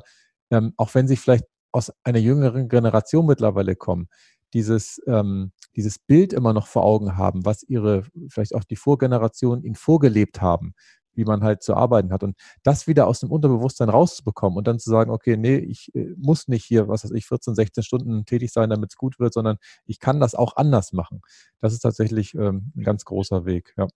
ähm, 0.49 0.73
auch 0.77 0.95
wenn 0.95 1.07
sie 1.07 1.17
vielleicht 1.17 1.45
aus 1.71 1.91
einer 2.03 2.19
jüngeren 2.19 2.69
Generation 2.69 3.25
mittlerweile 3.25 3.75
kommen, 3.75 4.07
dieses, 4.53 5.01
ähm, 5.07 5.51
dieses 5.75 5.99
Bild 5.99 6.33
immer 6.33 6.53
noch 6.53 6.67
vor 6.67 6.83
Augen 6.83 7.17
haben, 7.17 7.45
was 7.45 7.63
ihre, 7.63 8.03
vielleicht 8.29 8.55
auch 8.55 8.63
die 8.63 8.75
Vorgenerationen 8.75 9.63
ihnen 9.63 9.75
vorgelebt 9.75 10.41
haben, 10.41 10.73
wie 11.13 11.25
man 11.25 11.43
halt 11.43 11.63
zu 11.63 11.75
arbeiten 11.75 12.11
hat. 12.11 12.23
Und 12.23 12.37
das 12.63 12.87
wieder 12.87 13.07
aus 13.07 13.19
dem 13.19 13.31
Unterbewusstsein 13.31 13.89
rauszubekommen 13.89 14.57
und 14.57 14.67
dann 14.67 14.79
zu 14.79 14.89
sagen, 14.89 15.11
okay, 15.11 15.35
nee, 15.35 15.57
ich 15.57 15.93
äh, 15.95 16.13
muss 16.17 16.47
nicht 16.47 16.63
hier, 16.63 16.87
was 16.87 17.03
weiß 17.03 17.11
ich, 17.11 17.25
14, 17.25 17.55
16 17.55 17.83
Stunden 17.83 18.25
tätig 18.25 18.51
sein, 18.53 18.69
damit 18.69 18.91
es 18.91 18.97
gut 18.97 19.19
wird, 19.19 19.33
sondern 19.33 19.57
ich 19.85 19.99
kann 19.99 20.19
das 20.19 20.35
auch 20.35 20.55
anders 20.55 20.93
machen. 20.93 21.21
Das 21.59 21.73
ist 21.73 21.81
tatsächlich 21.81 22.33
ähm, 22.35 22.71
ein 22.75 22.83
ganz 22.83 23.03
großer 23.05 23.45
Weg. 23.45 23.73
Ja. 23.77 23.87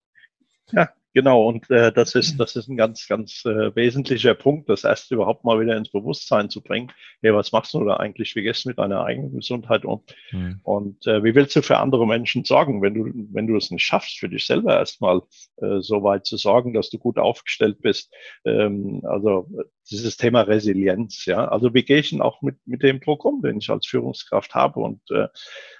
Ja, 0.70 0.88
Genau, 1.14 1.46
und 1.46 1.70
äh, 1.70 1.92
das 1.92 2.14
ist 2.14 2.38
das 2.38 2.56
ist 2.56 2.68
ein 2.68 2.76
ganz, 2.78 3.06
ganz 3.06 3.44
äh, 3.44 3.74
wesentlicher 3.76 4.34
Punkt, 4.34 4.70
das 4.70 4.84
erst 4.84 5.10
überhaupt 5.10 5.44
mal 5.44 5.60
wieder 5.60 5.76
ins 5.76 5.90
Bewusstsein 5.90 6.48
zu 6.48 6.62
bringen. 6.62 6.90
Hey, 7.20 7.34
was 7.34 7.52
machst 7.52 7.74
du 7.74 7.84
da 7.84 7.98
eigentlich? 7.98 8.34
Wie 8.34 8.42
gehst 8.42 8.64
du 8.64 8.70
mit 8.70 8.78
deiner 8.78 9.04
eigenen 9.04 9.34
Gesundheit 9.34 9.84
um? 9.84 10.02
Mhm. 10.30 10.60
Und 10.62 11.06
äh, 11.06 11.22
wie 11.22 11.34
willst 11.34 11.54
du 11.54 11.62
für 11.62 11.78
andere 11.78 12.06
Menschen 12.06 12.44
sorgen, 12.44 12.80
wenn 12.80 12.94
du, 12.94 13.10
wenn 13.32 13.46
du 13.46 13.56
es 13.56 13.70
nicht 13.70 13.84
schaffst, 13.84 14.18
für 14.18 14.30
dich 14.30 14.46
selber 14.46 14.74
erstmal 14.78 15.20
äh, 15.56 15.80
so 15.80 16.02
weit 16.02 16.24
zu 16.24 16.38
sorgen, 16.38 16.72
dass 16.72 16.88
du 16.88 16.98
gut 16.98 17.18
aufgestellt 17.18 17.82
bist? 17.82 18.10
Ähm, 18.46 19.02
also 19.04 19.50
dieses 19.90 20.16
Thema 20.16 20.42
Resilienz, 20.42 21.26
ja. 21.26 21.46
Also 21.46 21.74
wie 21.74 21.82
gehe 21.82 21.98
ich 21.98 22.10
denn 22.10 22.22
auch 22.22 22.40
mit, 22.40 22.56
mit 22.64 22.82
dem 22.82 23.00
Druck 23.00 23.26
um, 23.26 23.42
den 23.42 23.58
ich 23.58 23.68
als 23.68 23.86
Führungskraft 23.86 24.54
habe? 24.54 24.80
Und 24.80 25.02
äh, 25.10 25.28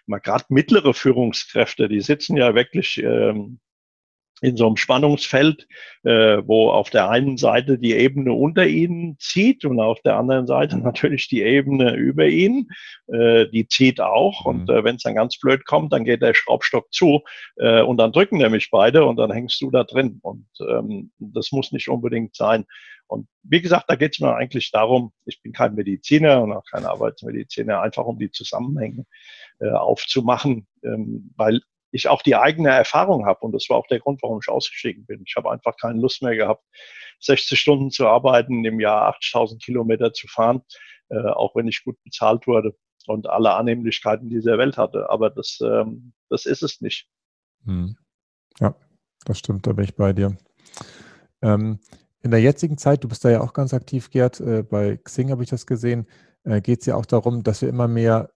mal 0.05 0.19
gerade 0.19 0.45
mittlere 0.51 0.93
Führungskräfte, 0.93 1.89
die 1.89 2.03
sitzen 2.03 2.37
ja 2.37 2.55
wirklich 2.55 2.99
ähm, 3.03 3.61
in 4.43 4.57
so 4.57 4.67
einem 4.67 4.77
Spannungsfeld, 4.77 5.69
äh, 6.03 6.43
wo 6.45 6.71
auf 6.71 6.91
der 6.91 7.09
einen 7.09 7.37
Seite 7.37 7.79
die 7.79 7.95
Ebene 7.95 8.33
unter 8.33 8.67
ihnen 8.67 9.17
zieht 9.21 9.65
und 9.65 9.79
auf 9.81 10.01
der 10.03 10.17
anderen 10.17 10.49
Seite 10.49 10.79
natürlich 10.83 11.29
die 11.29 11.43
Ebene 11.43 11.95
über 11.95 12.27
ihnen, 12.27 12.69
äh, 13.07 13.47
die 13.49 13.69
zieht 13.69 14.01
auch. 14.01 14.45
Und 14.45 14.69
mhm. 14.69 14.75
äh, 14.75 14.85
wenn 14.85 14.97
es 14.97 15.05
dann 15.05 15.15
ganz 15.15 15.39
blöd 15.39 15.65
kommt, 15.65 15.93
dann 15.93 16.05
geht 16.05 16.23
der 16.23 16.35
Schraubstock 16.35 16.93
zu 16.93 17.23
äh, 17.57 17.83
und 17.83 17.99
dann 17.99 18.11
drücken 18.11 18.39
nämlich 18.39 18.69
beide 18.71 19.05
und 19.05 19.17
dann 19.17 19.31
hängst 19.31 19.61
du 19.63 19.71
da 19.71 19.85
drin. 19.85 20.19
Und 20.23 20.49
ähm, 20.69 21.13
das 21.19 21.53
muss 21.53 21.71
nicht 21.71 21.89
unbedingt 21.89 22.35
sein. 22.35 22.67
Und 23.07 23.29
wie 23.45 23.61
gesagt, 23.61 23.85
da 23.89 23.95
geht 23.95 24.15
es 24.15 24.21
mir 24.21 24.35
eigentlich 24.35 24.73
darum, 24.73 25.13
ich 25.27 25.41
bin 25.41 25.53
kein 25.53 25.75
Mediziner 25.75 26.43
und 26.43 26.53
auch 26.53 26.65
kein 26.65 26.85
Arbeitsmediziner, 26.85 27.81
einfach 27.81 28.07
um 28.07 28.19
die 28.19 28.31
Zusammenhänge 28.31 29.05
äh, 29.61 29.71
aufzumachen, 29.71 30.67
ähm, 30.83 31.31
weil 31.37 31.61
ich 31.93 32.09
auch 32.09 32.23
die 32.23 32.35
eigene 32.35 32.71
Erfahrung 32.71 33.27
habe. 33.27 33.41
Und 33.41 33.53
das 33.53 33.69
war 33.69 33.77
auch 33.77 33.87
der 33.87 34.01
Grund, 34.01 34.23
warum 34.23 34.41
ich 34.43 34.49
ausgestiegen 34.49 35.07
bin. 35.07 35.23
Ich 35.27 35.37
habe 35.37 35.51
einfach 35.51 35.77
keine 35.77 36.01
Lust 36.01 36.23
mehr 36.23 36.35
gehabt, 36.35 36.65
60 37.21 37.59
Stunden 37.59 37.91
zu 37.91 38.09
arbeiten, 38.09 38.65
im 38.65 38.81
Jahr 38.81 39.09
8000 39.09 39.63
Kilometer 39.63 40.13
zu 40.13 40.27
fahren, 40.27 40.63
äh, 41.11 41.29
auch 41.29 41.55
wenn 41.55 41.69
ich 41.69 41.85
gut 41.85 42.03
bezahlt 42.03 42.47
wurde 42.47 42.75
und 43.07 43.29
alle 43.29 43.53
Annehmlichkeiten 43.55 44.29
dieser 44.29 44.59
Welt 44.59 44.77
hatte. 44.77 45.09
Aber 45.11 45.31
das, 45.31 45.59
ähm, 45.63 46.13
das 46.29 46.47
ist 46.47 46.63
es 46.63 46.81
nicht. 46.81 47.07
Hm. 47.65 47.97
Ja, 48.59 48.75
das 49.25 49.39
stimmt, 49.39 49.67
da 49.67 49.73
bin 49.73 49.85
ich 49.85 49.95
bei 49.95 50.13
dir. 50.13 50.37
Ähm, 51.43 51.79
in 52.23 52.31
der 52.31 52.41
jetzigen 52.41 52.79
Zeit, 52.79 53.05
du 53.05 53.09
bist 53.09 53.25
da 53.25 53.31
ja 53.31 53.41
auch 53.41 53.53
ganz 53.53 53.75
aktiv, 53.75 54.11
Gerd, 54.11 54.41
äh, 54.41 54.63
bei 54.63 54.97
Xing 54.97 55.31
habe 55.31 55.43
ich 55.43 55.51
das 55.51 55.67
gesehen, 55.67 56.07
äh, 56.45 56.61
geht 56.61 56.81
es 56.81 56.87
ja 56.87 56.97
auch 56.97 57.07
darum, 57.07 57.43
dass 57.43 57.63
wir 57.63 57.69
immer 57.69 57.89
mehr 57.89 58.31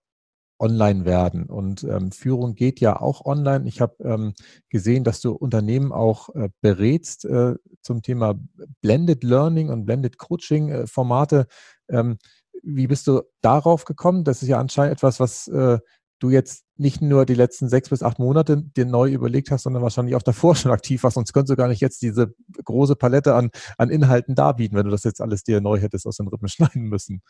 online 0.58 1.04
werden. 1.04 1.46
Und 1.46 1.84
ähm, 1.84 2.12
Führung 2.12 2.54
geht 2.54 2.80
ja 2.80 3.00
auch 3.00 3.24
online. 3.24 3.68
Ich 3.68 3.80
habe 3.80 3.96
ähm, 4.02 4.34
gesehen, 4.68 5.04
dass 5.04 5.20
du 5.20 5.32
Unternehmen 5.32 5.92
auch 5.92 6.28
äh, 6.34 6.48
berätst 6.60 7.24
äh, 7.24 7.54
zum 7.82 8.02
Thema 8.02 8.38
Blended 8.80 9.24
Learning 9.24 9.70
und 9.70 9.84
Blended 9.86 10.18
Coaching 10.18 10.70
äh, 10.70 10.86
Formate. 10.86 11.46
Ähm, 11.88 12.18
wie 12.62 12.86
bist 12.86 13.06
du 13.06 13.22
darauf 13.42 13.84
gekommen? 13.84 14.24
Das 14.24 14.42
ist 14.42 14.48
ja 14.48 14.58
anscheinend 14.58 14.94
etwas, 14.94 15.20
was 15.20 15.48
äh, 15.48 15.78
du 16.18 16.30
jetzt 16.30 16.65
nicht 16.78 17.00
nur 17.00 17.26
die 17.26 17.34
letzten 17.34 17.68
sechs 17.68 17.88
bis 17.90 18.02
acht 18.02 18.18
Monate 18.18 18.62
dir 18.76 18.84
neu 18.84 19.10
überlegt 19.10 19.50
hast, 19.50 19.62
sondern 19.62 19.82
wahrscheinlich 19.82 20.14
auch 20.14 20.22
davor 20.22 20.54
schon 20.56 20.72
aktiv 20.72 21.02
warst. 21.02 21.14
Sonst 21.14 21.32
könntest 21.32 21.52
du 21.52 21.56
gar 21.56 21.68
nicht 21.68 21.80
jetzt 21.80 22.02
diese 22.02 22.34
große 22.64 22.96
Palette 22.96 23.34
an, 23.34 23.50
an 23.78 23.90
Inhalten 23.90 24.34
darbieten, 24.34 24.76
wenn 24.76 24.84
du 24.84 24.90
das 24.90 25.04
jetzt 25.04 25.20
alles 25.20 25.42
dir 25.42 25.60
neu 25.60 25.78
hättest 25.78 26.06
aus 26.06 26.16
den 26.16 26.28
Rippen 26.28 26.48
schneiden 26.48 26.84
müssen. 26.88 27.22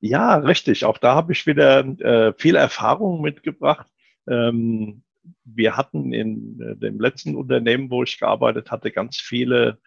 Ja, 0.00 0.36
richtig. 0.36 0.84
Auch 0.84 0.98
da 0.98 1.14
habe 1.14 1.32
ich 1.32 1.46
wieder 1.46 1.80
äh, 2.00 2.32
viel 2.36 2.56
Erfahrung 2.56 3.20
mitgebracht. 3.20 3.86
Ähm, 4.28 5.02
wir 5.44 5.76
hatten 5.76 6.12
in 6.12 6.60
äh, 6.60 6.76
dem 6.76 7.00
letzten 7.00 7.34
Unternehmen, 7.34 7.90
wo 7.90 8.02
ich 8.02 8.18
gearbeitet 8.18 8.70
hatte, 8.70 8.90
ganz 8.90 9.18
viele 9.18 9.78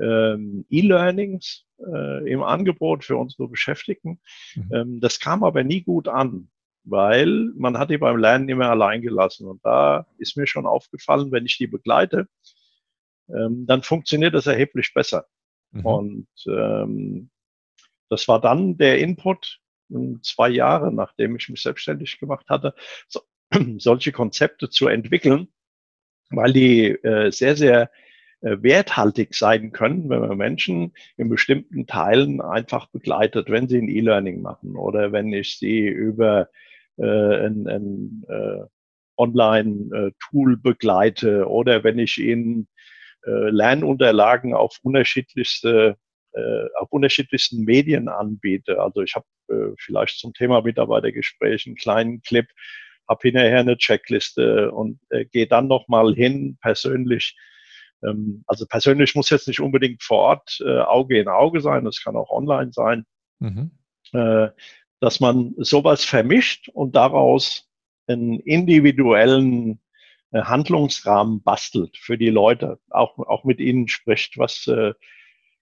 ähm, 0.00 0.64
E-Learnings 0.70 1.64
äh, 1.78 2.30
im 2.30 2.42
Angebot 2.42 3.04
für 3.04 3.16
unsere 3.16 3.48
Beschäftigten. 3.48 4.20
Mhm. 4.54 4.70
Ähm, 4.72 5.00
das 5.00 5.20
kam 5.20 5.44
aber 5.44 5.64
nie 5.64 5.82
gut 5.82 6.08
an 6.08 6.49
weil 6.84 7.50
man 7.56 7.78
hat 7.78 7.90
die 7.90 7.98
beim 7.98 8.16
Lernen 8.16 8.48
immer 8.48 8.70
allein 8.70 9.02
gelassen. 9.02 9.46
Und 9.46 9.64
da 9.64 10.06
ist 10.18 10.36
mir 10.36 10.46
schon 10.46 10.66
aufgefallen, 10.66 11.32
wenn 11.32 11.46
ich 11.46 11.58
die 11.58 11.66
begleite, 11.66 12.28
ähm, 13.28 13.66
dann 13.66 13.82
funktioniert 13.82 14.34
das 14.34 14.46
erheblich 14.46 14.92
besser. 14.94 15.26
Mhm. 15.72 15.86
Und 15.86 16.28
ähm, 16.46 17.30
das 18.08 18.26
war 18.28 18.40
dann 18.40 18.76
der 18.76 18.98
Input, 18.98 19.60
zwei 20.22 20.48
Jahre 20.48 20.92
nachdem 20.92 21.36
ich 21.36 21.48
mich 21.48 21.62
selbstständig 21.62 22.18
gemacht 22.18 22.48
hatte, 22.48 22.74
so, 23.08 23.20
solche 23.78 24.12
Konzepte 24.12 24.70
zu 24.70 24.88
entwickeln, 24.88 25.48
weil 26.30 26.52
die 26.52 26.88
äh, 26.88 27.30
sehr, 27.30 27.56
sehr 27.56 27.90
äh, 28.40 28.56
werthaltig 28.62 29.34
sein 29.34 29.72
können, 29.72 30.08
wenn 30.08 30.20
man 30.20 30.38
Menschen 30.38 30.92
in 31.16 31.28
bestimmten 31.28 31.86
Teilen 31.86 32.40
einfach 32.40 32.86
begleitet, 32.86 33.50
wenn 33.50 33.68
sie 33.68 33.78
ein 33.78 33.88
E-Learning 33.88 34.42
machen 34.42 34.76
oder 34.76 35.12
wenn 35.12 35.32
ich 35.32 35.58
sie 35.58 35.86
über 35.86 36.48
ein, 37.04 37.66
ein 37.68 38.24
äh, 38.28 38.64
Online-Tool 39.16 40.56
begleite 40.56 41.46
oder 41.46 41.84
wenn 41.84 41.98
ich 41.98 42.18
Ihnen 42.18 42.68
äh, 43.26 43.50
Lernunterlagen 43.50 44.54
auf 44.54 44.78
unterschiedlichste 44.82 45.96
äh, 46.32 46.68
auf 46.78 46.92
unterschiedlichsten 46.92 47.64
Medien 47.64 48.08
anbiete. 48.08 48.80
Also 48.80 49.02
ich 49.02 49.14
habe 49.14 49.26
äh, 49.48 49.74
vielleicht 49.78 50.18
zum 50.18 50.32
Thema 50.32 50.62
Mitarbeitergespräch 50.62 51.66
einen 51.66 51.76
kleinen 51.76 52.22
Clip, 52.22 52.46
habe 53.08 53.20
hinterher 53.22 53.60
eine 53.60 53.76
Checkliste 53.76 54.70
und 54.70 55.00
äh, 55.10 55.24
gehe 55.24 55.48
dann 55.48 55.66
nochmal 55.66 56.14
hin 56.14 56.56
persönlich. 56.60 57.36
Ähm, 58.04 58.44
also 58.46 58.64
persönlich 58.66 59.14
muss 59.14 59.30
jetzt 59.30 59.48
nicht 59.48 59.60
unbedingt 59.60 60.02
vor 60.02 60.18
Ort 60.18 60.60
äh, 60.64 60.78
Auge 60.78 61.18
in 61.18 61.28
Auge 61.28 61.60
sein, 61.60 61.84
das 61.84 62.02
kann 62.02 62.16
auch 62.16 62.30
online 62.30 62.72
sein. 62.72 63.04
Mhm. 63.40 63.72
Äh, 64.12 64.50
dass 65.00 65.20
man 65.20 65.54
sowas 65.56 66.04
vermischt 66.04 66.68
und 66.68 66.94
daraus 66.94 67.68
einen 68.06 68.40
individuellen 68.40 69.80
äh, 70.32 70.42
Handlungsrahmen 70.42 71.42
bastelt 71.42 71.96
für 71.96 72.18
die 72.18 72.30
Leute, 72.30 72.78
auch, 72.90 73.18
auch 73.18 73.44
mit 73.44 73.60
ihnen 73.60 73.88
spricht. 73.88 74.38
Was 74.38 74.66
äh, 74.66 74.92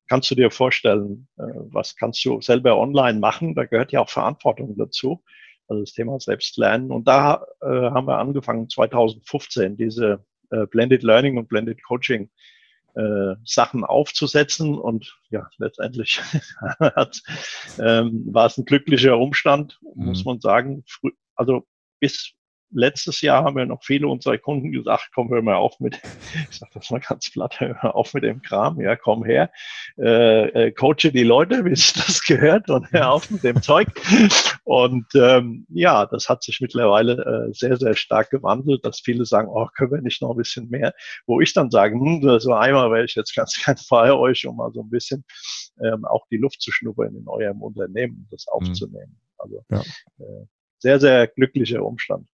kannst 0.09 0.31
du 0.31 0.35
dir 0.35 0.51
vorstellen? 0.51 1.29
Äh, 1.39 1.43
was 1.71 1.97
kannst 1.97 2.25
du 2.25 2.41
selber 2.41 2.79
online 2.79 3.19
machen? 3.19 3.55
Da 3.55 3.65
gehört 3.65 3.93
ja 3.93 4.01
auch 4.01 4.11
Verantwortung 4.11 4.77
dazu. 4.77 5.23
Also 5.69 5.83
das 5.83 5.93
Thema 5.93 6.19
Selbstlernen. 6.19 6.91
Und 6.91 7.07
da 7.07 7.45
äh, 7.61 7.67
haben 7.67 8.07
wir 8.07 8.19
angefangen 8.19 8.69
2015 8.69 9.77
diese 9.77 10.25
äh, 10.51 10.67
Blended 10.67 11.03
Learning 11.03 11.37
und 11.39 11.49
Blended 11.49 11.83
Coaching 11.83 12.31
äh, 12.99 13.37
Sachen 13.45 13.85
aufzusetzen. 13.85 14.77
Und 14.77 15.17
ja, 15.31 15.49
letztendlich 15.59 16.21
ähm, 17.79 18.27
war 18.33 18.47
es 18.47 18.59
ein 18.59 18.65
glücklicher 18.65 19.17
Umstand, 19.19 19.79
muss 19.95 20.25
mhm. 20.25 20.25
man 20.25 20.41
sagen. 20.41 20.85
Also 21.37 21.65
bis 22.01 22.33
letztes 22.71 23.21
Jahr 23.21 23.45
haben 23.45 23.57
wir 23.57 23.67
noch 23.67 23.83
viele 23.83 24.09
unserer 24.09 24.39
Kunden 24.39 24.73
gesagt, 24.73 25.11
komm, 25.15 25.31
hör 25.31 25.43
mal 25.43 25.57
auf 25.57 25.79
mit, 25.81 26.01
ich 26.51 26.59
sage 26.59 26.73
das 26.75 26.91
mal 26.91 27.01
ganz 27.01 27.31
platt, 27.31 27.61
hör 27.61 27.95
auf 27.95 28.15
mit 28.15 28.25
dem 28.25 28.43
Kram, 28.43 28.81
ja, 28.81 28.97
komm 28.97 29.25
her, 29.25 29.51
äh, 29.99 30.67
äh, 30.67 30.73
coache 30.73 31.11
die 31.13 31.23
Leute, 31.23 31.65
wie 31.65 31.73
es 31.73 31.93
das 31.93 32.23
gehört 32.23 32.71
und 32.71 32.91
hör 32.93 33.13
auf 33.13 33.31
mit 33.31 33.45
dem 33.45 33.63
Zeug. 33.63 33.89
Und 34.65 35.07
ähm, 35.15 35.67
ja, 35.71 36.07
das 36.07 36.29
hat 36.29 36.43
sich 36.43 36.61
mittlerweile 36.61 37.49
äh, 37.49 37.53
sehr, 37.53 37.77
sehr 37.77 37.95
stark 37.95 38.31
gewandelt, 38.31 38.85
dass 38.85 39.01
viele 39.01 39.25
sagen, 39.25 39.49
oh, 39.49 39.67
können 39.75 39.93
wir 39.93 40.03
nicht 40.03 40.21
noch 40.23 40.31
ein 40.31 40.37
bisschen 40.37 40.69
mehr? 40.69 40.93
Wo 41.27 41.41
ich 41.41 41.53
dann 41.55 41.71
sage, 41.71 41.95
hm, 41.95 42.39
so 42.41 42.53
einmal 42.53 42.91
wäre 42.91 43.05
ich 43.05 43.15
jetzt 43.15 43.35
ganz 43.35 43.59
gern 43.65 43.77
bei 43.91 44.13
euch, 44.13 44.47
um 44.47 44.57
mal 44.57 44.71
so 44.73 44.83
ein 44.83 44.91
bisschen 44.91 45.25
ähm, 45.83 46.05
auch 46.05 46.27
die 46.31 46.37
Luft 46.37 46.61
zu 46.61 46.73
schnuppern 46.73 47.15
in 47.15 47.29
eurem 47.29 47.63
Unternehmen, 47.63 48.29
das 48.31 48.47
mhm. 48.47 48.53
aufzunehmen. 48.53 49.21
Also 49.39 49.65
ja. 49.71 49.81
äh, 50.19 50.47
sehr, 50.79 51.01
sehr 51.01 51.27
glücklicher 51.29 51.85
Umstand. 51.85 52.29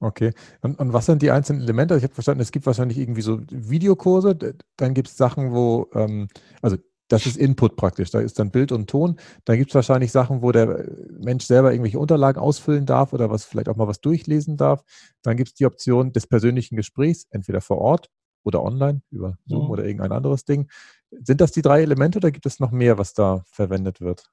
Okay. 0.00 0.32
Und, 0.62 0.78
und 0.78 0.92
was 0.94 1.06
sind 1.06 1.20
die 1.20 1.30
einzelnen 1.30 1.62
Elemente? 1.62 1.94
Also 1.94 2.04
ich 2.04 2.04
habe 2.04 2.14
verstanden, 2.14 2.40
es 2.40 2.52
gibt 2.52 2.64
wahrscheinlich 2.64 2.98
irgendwie 2.98 3.20
so 3.20 3.40
Videokurse, 3.50 4.34
dann 4.76 4.94
gibt 4.94 5.08
es 5.08 5.16
Sachen, 5.16 5.52
wo, 5.52 5.88
ähm, 5.94 6.28
also 6.62 6.78
das 7.08 7.26
ist 7.26 7.36
Input 7.36 7.76
praktisch, 7.76 8.10
da 8.10 8.20
ist 8.20 8.38
dann 8.38 8.50
Bild 8.50 8.72
und 8.72 8.88
Ton. 8.88 9.18
Dann 9.44 9.58
gibt 9.58 9.70
es 9.70 9.74
wahrscheinlich 9.74 10.12
Sachen, 10.12 10.42
wo 10.42 10.52
der 10.52 10.88
Mensch 11.18 11.44
selber 11.44 11.72
irgendwelche 11.72 11.98
Unterlagen 11.98 12.40
ausfüllen 12.40 12.86
darf 12.86 13.12
oder 13.12 13.30
was 13.30 13.44
vielleicht 13.44 13.68
auch 13.68 13.76
mal 13.76 13.88
was 13.88 14.00
durchlesen 14.00 14.56
darf. 14.56 14.84
Dann 15.22 15.36
gibt 15.36 15.48
es 15.50 15.54
die 15.54 15.66
Option 15.66 16.12
des 16.12 16.26
persönlichen 16.26 16.76
Gesprächs, 16.76 17.26
entweder 17.30 17.60
vor 17.60 17.78
Ort 17.78 18.08
oder 18.44 18.62
online 18.62 19.02
über 19.10 19.36
Zoom 19.44 19.64
mhm. 19.64 19.70
oder 19.70 19.84
irgendein 19.84 20.12
anderes 20.12 20.44
Ding. 20.44 20.70
Sind 21.10 21.40
das 21.40 21.52
die 21.52 21.62
drei 21.62 21.82
Elemente 21.82 22.18
oder 22.18 22.30
gibt 22.30 22.46
es 22.46 22.60
noch 22.60 22.70
mehr, 22.70 22.96
was 22.96 23.12
da 23.12 23.42
verwendet 23.50 24.00
wird? 24.00 24.30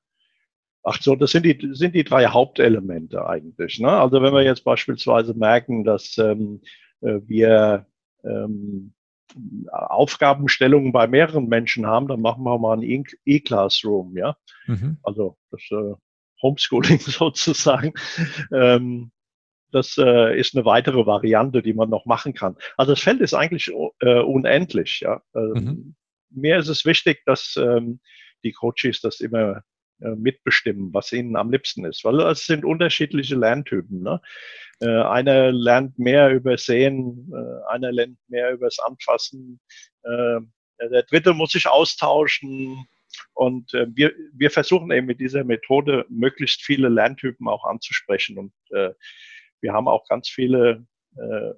Ach 0.90 1.02
so, 1.02 1.18
das 1.18 1.32
sind 1.32 1.46
die, 1.46 1.70
sind 1.74 1.96
die 1.96 2.06
drei 2.06 2.28
Hauptelemente 2.28 3.28
eigentlich. 3.28 3.78
Ne? 3.78 3.92
Also 3.92 4.22
wenn 4.22 4.34
wir 4.34 4.44
jetzt 4.44 4.64
beispielsweise 4.64 5.34
merken, 5.34 5.84
dass 5.84 6.18
ähm, 6.18 6.62
äh, 7.02 7.20
wir 7.26 7.86
ähm, 8.24 8.94
Aufgabenstellungen 9.70 10.94
bei 10.94 11.06
mehreren 11.08 11.50
Menschen 11.50 11.86
haben, 11.86 12.08
dann 12.08 12.22
machen 12.22 12.42
wir 12.46 12.58
mal 12.58 12.78
ein 12.78 13.04
E-Classroom, 13.26 14.16
ja. 14.16 14.38
Mhm. 14.66 14.98
Also 15.04 15.38
das 15.52 15.62
äh, 15.72 15.96
Homeschooling 16.42 17.00
sozusagen. 17.02 17.94
Ähm, 18.54 19.12
das 19.74 19.98
äh, 19.98 20.40
ist 20.40 20.56
eine 20.56 20.64
weitere 20.64 21.06
Variante, 21.06 21.62
die 21.62 21.74
man 21.74 21.90
noch 21.90 22.06
machen 22.06 22.34
kann. 22.34 22.56
Also 22.78 22.94
das 22.94 23.02
Feld 23.02 23.20
ist 23.20 23.34
eigentlich 23.34 23.70
äh, 24.00 24.22
unendlich, 24.22 25.02
ja. 25.02 25.22
Ähm, 25.36 25.52
mhm. 25.52 25.96
Mir 26.30 26.58
ist 26.60 26.70
es 26.70 26.86
wichtig, 26.86 27.24
dass 27.26 27.58
ähm, 27.58 28.00
die 28.46 28.54
Coaches 28.54 29.02
das 29.02 29.20
immer 29.20 29.64
mitbestimmen, 30.00 30.94
was 30.94 31.12
ihnen 31.12 31.36
am 31.36 31.52
liebsten 31.52 31.86
ist, 31.86 32.04
weil 32.04 32.20
es 32.22 32.46
sind 32.46 32.64
unterschiedliche 32.64 33.36
Lerntypen. 33.36 34.02
Ne? 34.02 34.22
Äh, 34.80 35.02
einer 35.02 35.52
lernt 35.52 35.98
mehr 35.98 36.30
über 36.30 36.58
Sehen, 36.58 37.32
äh, 37.34 37.72
einer 37.72 37.92
lernt 37.92 38.18
mehr 38.28 38.52
übers 38.54 38.78
Anfassen, 38.80 39.60
äh, 40.04 40.40
der 40.80 41.04
dritte 41.04 41.34
muss 41.34 41.52
sich 41.52 41.68
austauschen. 41.68 42.86
Und 43.34 43.74
äh, 43.74 43.88
wir, 43.94 44.14
wir 44.34 44.52
versuchen 44.52 44.92
eben 44.92 45.08
mit 45.08 45.20
dieser 45.20 45.44
Methode 45.44 46.06
möglichst 46.10 46.62
viele 46.62 46.90
Lerntypen 46.90 47.48
auch 47.48 47.66
anzusprechen. 47.66 48.38
Und 48.38 48.54
äh, 48.72 48.92
wir 49.62 49.74
haben 49.74 49.88
auch 49.88 50.08
ganz 50.08 50.30
viele 50.30 50.86
äh, 51.16 51.54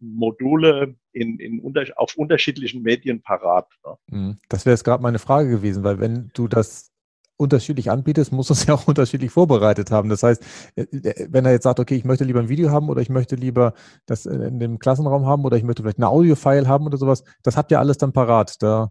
Module 0.00 0.96
in, 1.12 1.38
in 1.38 1.62
auf 1.96 2.16
unterschiedlichen 2.16 2.82
Medien 2.82 3.22
parat. 3.22 3.68
Ne? 3.84 3.96
Mhm. 4.08 4.38
Das 4.48 4.66
wäre 4.66 4.74
jetzt 4.74 4.84
gerade 4.84 5.02
meine 5.02 5.18
Frage 5.18 5.50
gewesen, 5.50 5.82
weil 5.82 5.98
wenn 5.98 6.30
du 6.34 6.46
das 6.46 6.92
unterschiedlich 7.38 7.90
anbietest, 7.90 8.32
muss 8.32 8.50
es 8.50 8.66
ja 8.66 8.74
auch 8.74 8.86
unterschiedlich 8.86 9.30
vorbereitet 9.30 9.90
haben. 9.90 10.10
Das 10.10 10.22
heißt, 10.22 10.44
äh, 10.76 10.82
äh, 10.82 11.28
wenn 11.30 11.46
er 11.46 11.52
jetzt 11.52 11.64
sagt, 11.64 11.80
okay, 11.80 11.94
ich 11.94 12.04
möchte 12.04 12.24
lieber 12.24 12.40
ein 12.40 12.48
Video 12.48 12.70
haben 12.70 12.90
oder 12.90 13.00
ich 13.00 13.08
möchte 13.08 13.36
lieber 13.36 13.72
das 14.06 14.26
in 14.26 14.58
dem 14.58 14.78
Klassenraum 14.78 15.26
haben 15.26 15.44
oder 15.44 15.56
ich 15.56 15.62
möchte 15.62 15.82
vielleicht 15.82 15.98
eine 15.98 16.08
Audio-File 16.08 16.68
haben 16.68 16.86
oder 16.86 16.98
sowas, 16.98 17.24
das 17.42 17.56
habt 17.56 17.70
ihr 17.70 17.78
alles 17.78 17.96
dann 17.96 18.12
parat. 18.12 18.62
Da 18.62 18.90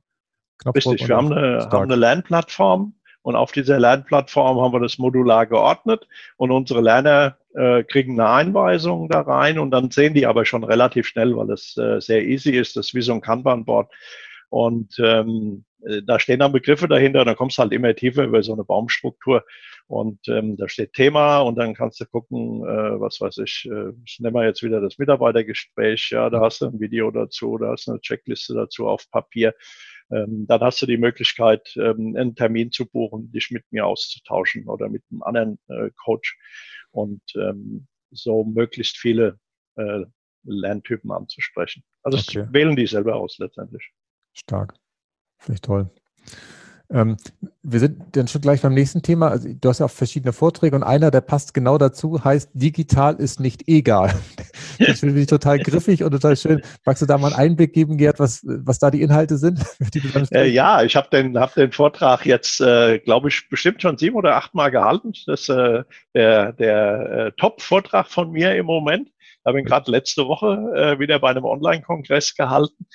Richtig, 0.73 1.07
wir 1.07 1.15
haben 1.15 1.31
eine, 1.31 1.69
haben 1.71 1.83
eine 1.83 1.95
Lernplattform 1.95 2.93
und 3.21 3.35
auf 3.35 3.51
dieser 3.51 3.79
Lernplattform 3.79 4.59
haben 4.59 4.73
wir 4.73 4.79
das 4.79 4.97
modular 4.97 5.45
geordnet 5.45 6.07
und 6.37 6.49
unsere 6.49 6.81
Lerner 6.81 7.37
äh, 7.53 7.83
kriegen 7.83 8.19
eine 8.19 8.29
Einweisung 8.29 9.09
da 9.09 9.21
rein 9.21 9.59
und 9.59 9.71
dann 9.71 9.91
sehen 9.91 10.13
die 10.13 10.25
aber 10.25 10.45
schon 10.45 10.63
relativ 10.63 11.07
schnell, 11.07 11.35
weil 11.35 11.51
es 11.51 11.77
äh, 11.77 11.99
sehr 11.99 12.25
easy 12.25 12.51
ist, 12.51 12.75
das 12.75 12.87
ist 12.87 12.93
wie 12.95 13.01
so 13.01 13.13
ein 13.13 13.21
Kanban-Board. 13.21 13.91
Und 14.49 14.95
ähm, 14.99 15.65
äh, 15.65 15.66
da 16.03 16.19
stehen 16.19 16.39
dann 16.39 16.51
Begriffe 16.51 16.87
dahinter, 16.87 17.23
dann 17.23 17.35
kommst 17.35 17.57
du 17.57 17.61
halt 17.61 17.71
immer 17.71 17.95
tiefer 17.95 18.23
über 18.23 18.41
so 18.41 18.53
eine 18.53 18.63
Baumstruktur 18.63 19.43
und 19.87 20.27
ähm, 20.27 20.57
da 20.57 20.67
steht 20.67 20.93
Thema 20.93 21.39
und 21.39 21.55
dann 21.55 21.73
kannst 21.73 21.99
du 22.01 22.05
gucken, 22.05 22.63
äh, 22.63 22.99
was 22.99 23.21
weiß 23.21 23.37
ich, 23.39 23.69
äh, 23.71 23.93
ich 24.05 24.19
nehme 24.19 24.33
mal 24.33 24.45
jetzt 24.45 24.63
wieder 24.63 24.81
das 24.81 24.97
Mitarbeitergespräch, 24.97 26.09
ja, 26.11 26.29
da 26.29 26.41
hast 26.41 26.61
du 26.61 26.65
ein 26.65 26.79
Video 26.79 27.09
dazu, 27.11 27.57
da 27.57 27.71
hast 27.71 27.87
du 27.87 27.91
eine 27.91 28.01
Checkliste 28.01 28.53
dazu 28.53 28.87
auf 28.87 29.09
Papier. 29.11 29.53
Ähm, 30.11 30.45
dann 30.47 30.61
hast 30.61 30.81
du 30.81 30.85
die 30.85 30.97
Möglichkeit, 30.97 31.73
ähm, 31.75 32.15
einen 32.17 32.35
Termin 32.35 32.71
zu 32.71 32.85
buchen, 32.85 33.31
dich 33.31 33.51
mit 33.51 33.63
mir 33.71 33.85
auszutauschen 33.85 34.67
oder 34.67 34.89
mit 34.89 35.03
einem 35.11 35.23
anderen 35.23 35.59
äh, 35.67 35.89
Coach 36.03 36.37
und 36.91 37.21
ähm, 37.35 37.87
so 38.11 38.43
möglichst 38.43 38.97
viele 38.97 39.39
äh, 39.75 40.05
Lerntypen 40.43 41.11
anzusprechen. 41.11 41.83
Also 42.03 42.17
okay. 42.17 42.47
wählen 42.51 42.75
die 42.75 42.87
selber 42.87 43.15
aus 43.15 43.37
letztendlich. 43.37 43.91
Stark. 44.33 44.73
Finde 45.37 45.55
ich 45.55 45.61
toll. 45.61 45.89
Ähm, 46.89 47.17
wir 47.63 47.81
sind 47.81 48.15
dann 48.15 48.29
schon 48.29 48.39
gleich 48.39 48.61
beim 48.61 48.73
nächsten 48.73 49.01
Thema. 49.01 49.27
Also, 49.27 49.49
du 49.53 49.69
hast 49.69 49.79
ja 49.79 49.87
auch 49.87 49.91
verschiedene 49.91 50.31
Vorträge 50.31 50.73
und 50.75 50.83
einer, 50.83 51.11
der 51.11 51.19
passt 51.19 51.53
genau 51.53 51.77
dazu, 51.77 52.23
heißt 52.23 52.51
Digital 52.53 53.15
ist 53.15 53.39
nicht 53.39 53.67
egal. 53.67 54.13
Das 54.79 54.99
finde 54.99 55.19
ich 55.19 55.25
total 55.25 55.57
griffig 55.57 56.03
und 56.03 56.11
total 56.11 56.37
schön. 56.37 56.61
Magst 56.85 57.01
du 57.01 57.07
da 57.07 57.17
mal 57.17 57.33
einen 57.33 57.51
Einblick 57.51 57.73
geben, 57.73 57.97
Gerd, 57.97 58.19
was, 58.19 58.41
was 58.45 58.77
da 58.77 58.91
die 58.91 59.01
Inhalte 59.01 59.39
sind? 59.39 59.59
Die 59.93 60.03
äh, 60.31 60.47
ja, 60.47 60.83
ich 60.83 60.95
habe 60.95 61.07
den, 61.11 61.35
hab 61.39 61.55
den 61.55 61.71
Vortrag 61.71 62.27
jetzt, 62.27 62.61
äh, 62.61 62.99
glaube 62.99 63.29
ich, 63.29 63.49
bestimmt 63.49 63.81
schon 63.81 63.97
sieben 63.97 64.15
oder 64.15 64.35
acht 64.35 64.53
Mal 64.53 64.69
gehalten. 64.69 65.13
Das 65.25 65.41
ist 65.41 65.49
äh, 65.49 65.83
der, 66.13 66.53
der 66.53 67.09
äh, 67.09 67.31
Top-Vortrag 67.37 68.07
von 68.07 68.31
mir 68.31 68.55
im 68.55 68.67
Moment. 68.67 69.09
Ich 69.09 69.45
habe 69.45 69.59
ihn 69.59 69.65
gerade 69.65 69.89
letzte 69.89 70.27
Woche 70.27 70.71
äh, 70.75 70.99
wieder 70.99 71.17
bei 71.17 71.31
einem 71.31 71.45
Online-Kongress 71.45 72.35
gehalten. 72.35 72.85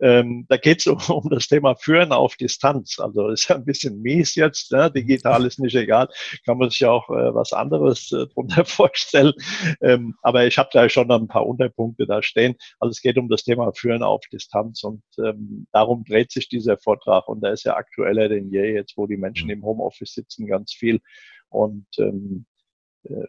Ähm, 0.00 0.46
da 0.48 0.56
geht 0.56 0.80
es 0.80 0.86
um, 0.86 0.98
um, 1.08 1.30
das 1.30 1.48
Thema 1.48 1.74
Führen 1.76 2.12
auf 2.12 2.36
Distanz. 2.36 2.98
Also 2.98 3.28
ist 3.28 3.48
ja 3.48 3.56
ein 3.56 3.64
bisschen 3.64 4.00
mies 4.00 4.34
jetzt. 4.34 4.72
Ne? 4.72 4.90
Digital 4.90 5.46
ist 5.46 5.58
nicht 5.58 5.74
egal. 5.74 6.08
Kann 6.44 6.58
man 6.58 6.70
sich 6.70 6.80
ja 6.80 6.90
auch 6.90 7.08
äh, 7.10 7.34
was 7.34 7.52
anderes 7.52 8.12
äh, 8.12 8.26
drunter 8.28 8.64
vorstellen. 8.64 9.32
Ähm, 9.80 10.14
aber 10.22 10.46
ich 10.46 10.58
habe 10.58 10.70
da 10.72 10.88
schon 10.88 11.10
ein 11.10 11.28
paar 11.28 11.46
Unterpunkte 11.46 12.06
da 12.06 12.22
stehen. 12.22 12.56
Also 12.80 12.90
es 12.90 13.00
geht 13.00 13.18
um 13.18 13.28
das 13.28 13.44
Thema 13.44 13.72
Führen 13.72 14.02
auf 14.02 14.22
Distanz 14.32 14.82
und 14.82 15.02
ähm, 15.18 15.66
darum 15.72 16.04
dreht 16.04 16.32
sich 16.32 16.48
dieser 16.48 16.78
Vortrag. 16.78 17.28
Und 17.28 17.42
der 17.42 17.52
ist 17.52 17.64
ja 17.64 17.76
aktueller 17.76 18.28
denn 18.28 18.50
je, 18.50 18.74
jetzt 18.74 18.96
wo 18.96 19.06
die 19.06 19.16
Menschen 19.16 19.46
mhm. 19.46 19.52
im 19.52 19.62
Homeoffice 19.64 20.14
sitzen, 20.14 20.46
ganz 20.46 20.72
viel. 20.72 21.00
Und 21.48 21.86
ähm, 21.98 22.46
äh, 23.04 23.26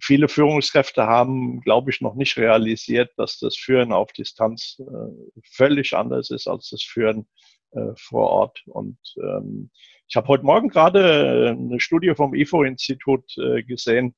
viele 0.00 0.28
Führungskräfte 0.28 1.06
haben, 1.06 1.60
glaube 1.60 1.90
ich, 1.90 2.00
noch 2.00 2.14
nicht 2.14 2.36
realisiert, 2.36 3.10
dass 3.16 3.38
das 3.38 3.56
Führen 3.56 3.92
auf 3.92 4.12
Distanz 4.12 4.80
äh, 4.80 5.40
völlig 5.50 5.94
anders 5.94 6.30
ist 6.30 6.48
als 6.48 6.70
das 6.70 6.82
Führen 6.82 7.26
äh, 7.72 7.92
vor 7.96 8.28
Ort. 8.28 8.62
Und 8.66 8.98
ähm, 9.16 9.70
ich 10.08 10.16
habe 10.16 10.28
heute 10.28 10.44
Morgen 10.44 10.68
gerade 10.68 11.56
eine 11.58 11.80
Studie 11.80 12.14
vom 12.14 12.34
IFO-Institut 12.34 13.36
äh, 13.38 13.62
gesehen, 13.62 14.14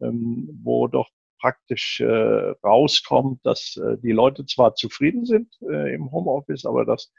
ähm, 0.00 0.48
wo 0.62 0.88
doch 0.88 1.08
praktisch 1.40 2.00
äh, 2.00 2.54
rauskommt, 2.64 3.40
dass 3.44 3.76
äh, 3.76 3.96
die 4.02 4.12
Leute 4.12 4.44
zwar 4.44 4.74
zufrieden 4.74 5.24
sind 5.24 5.54
äh, 5.62 5.94
im 5.94 6.12
Homeoffice, 6.12 6.66
aber 6.66 6.84
dass 6.84 7.12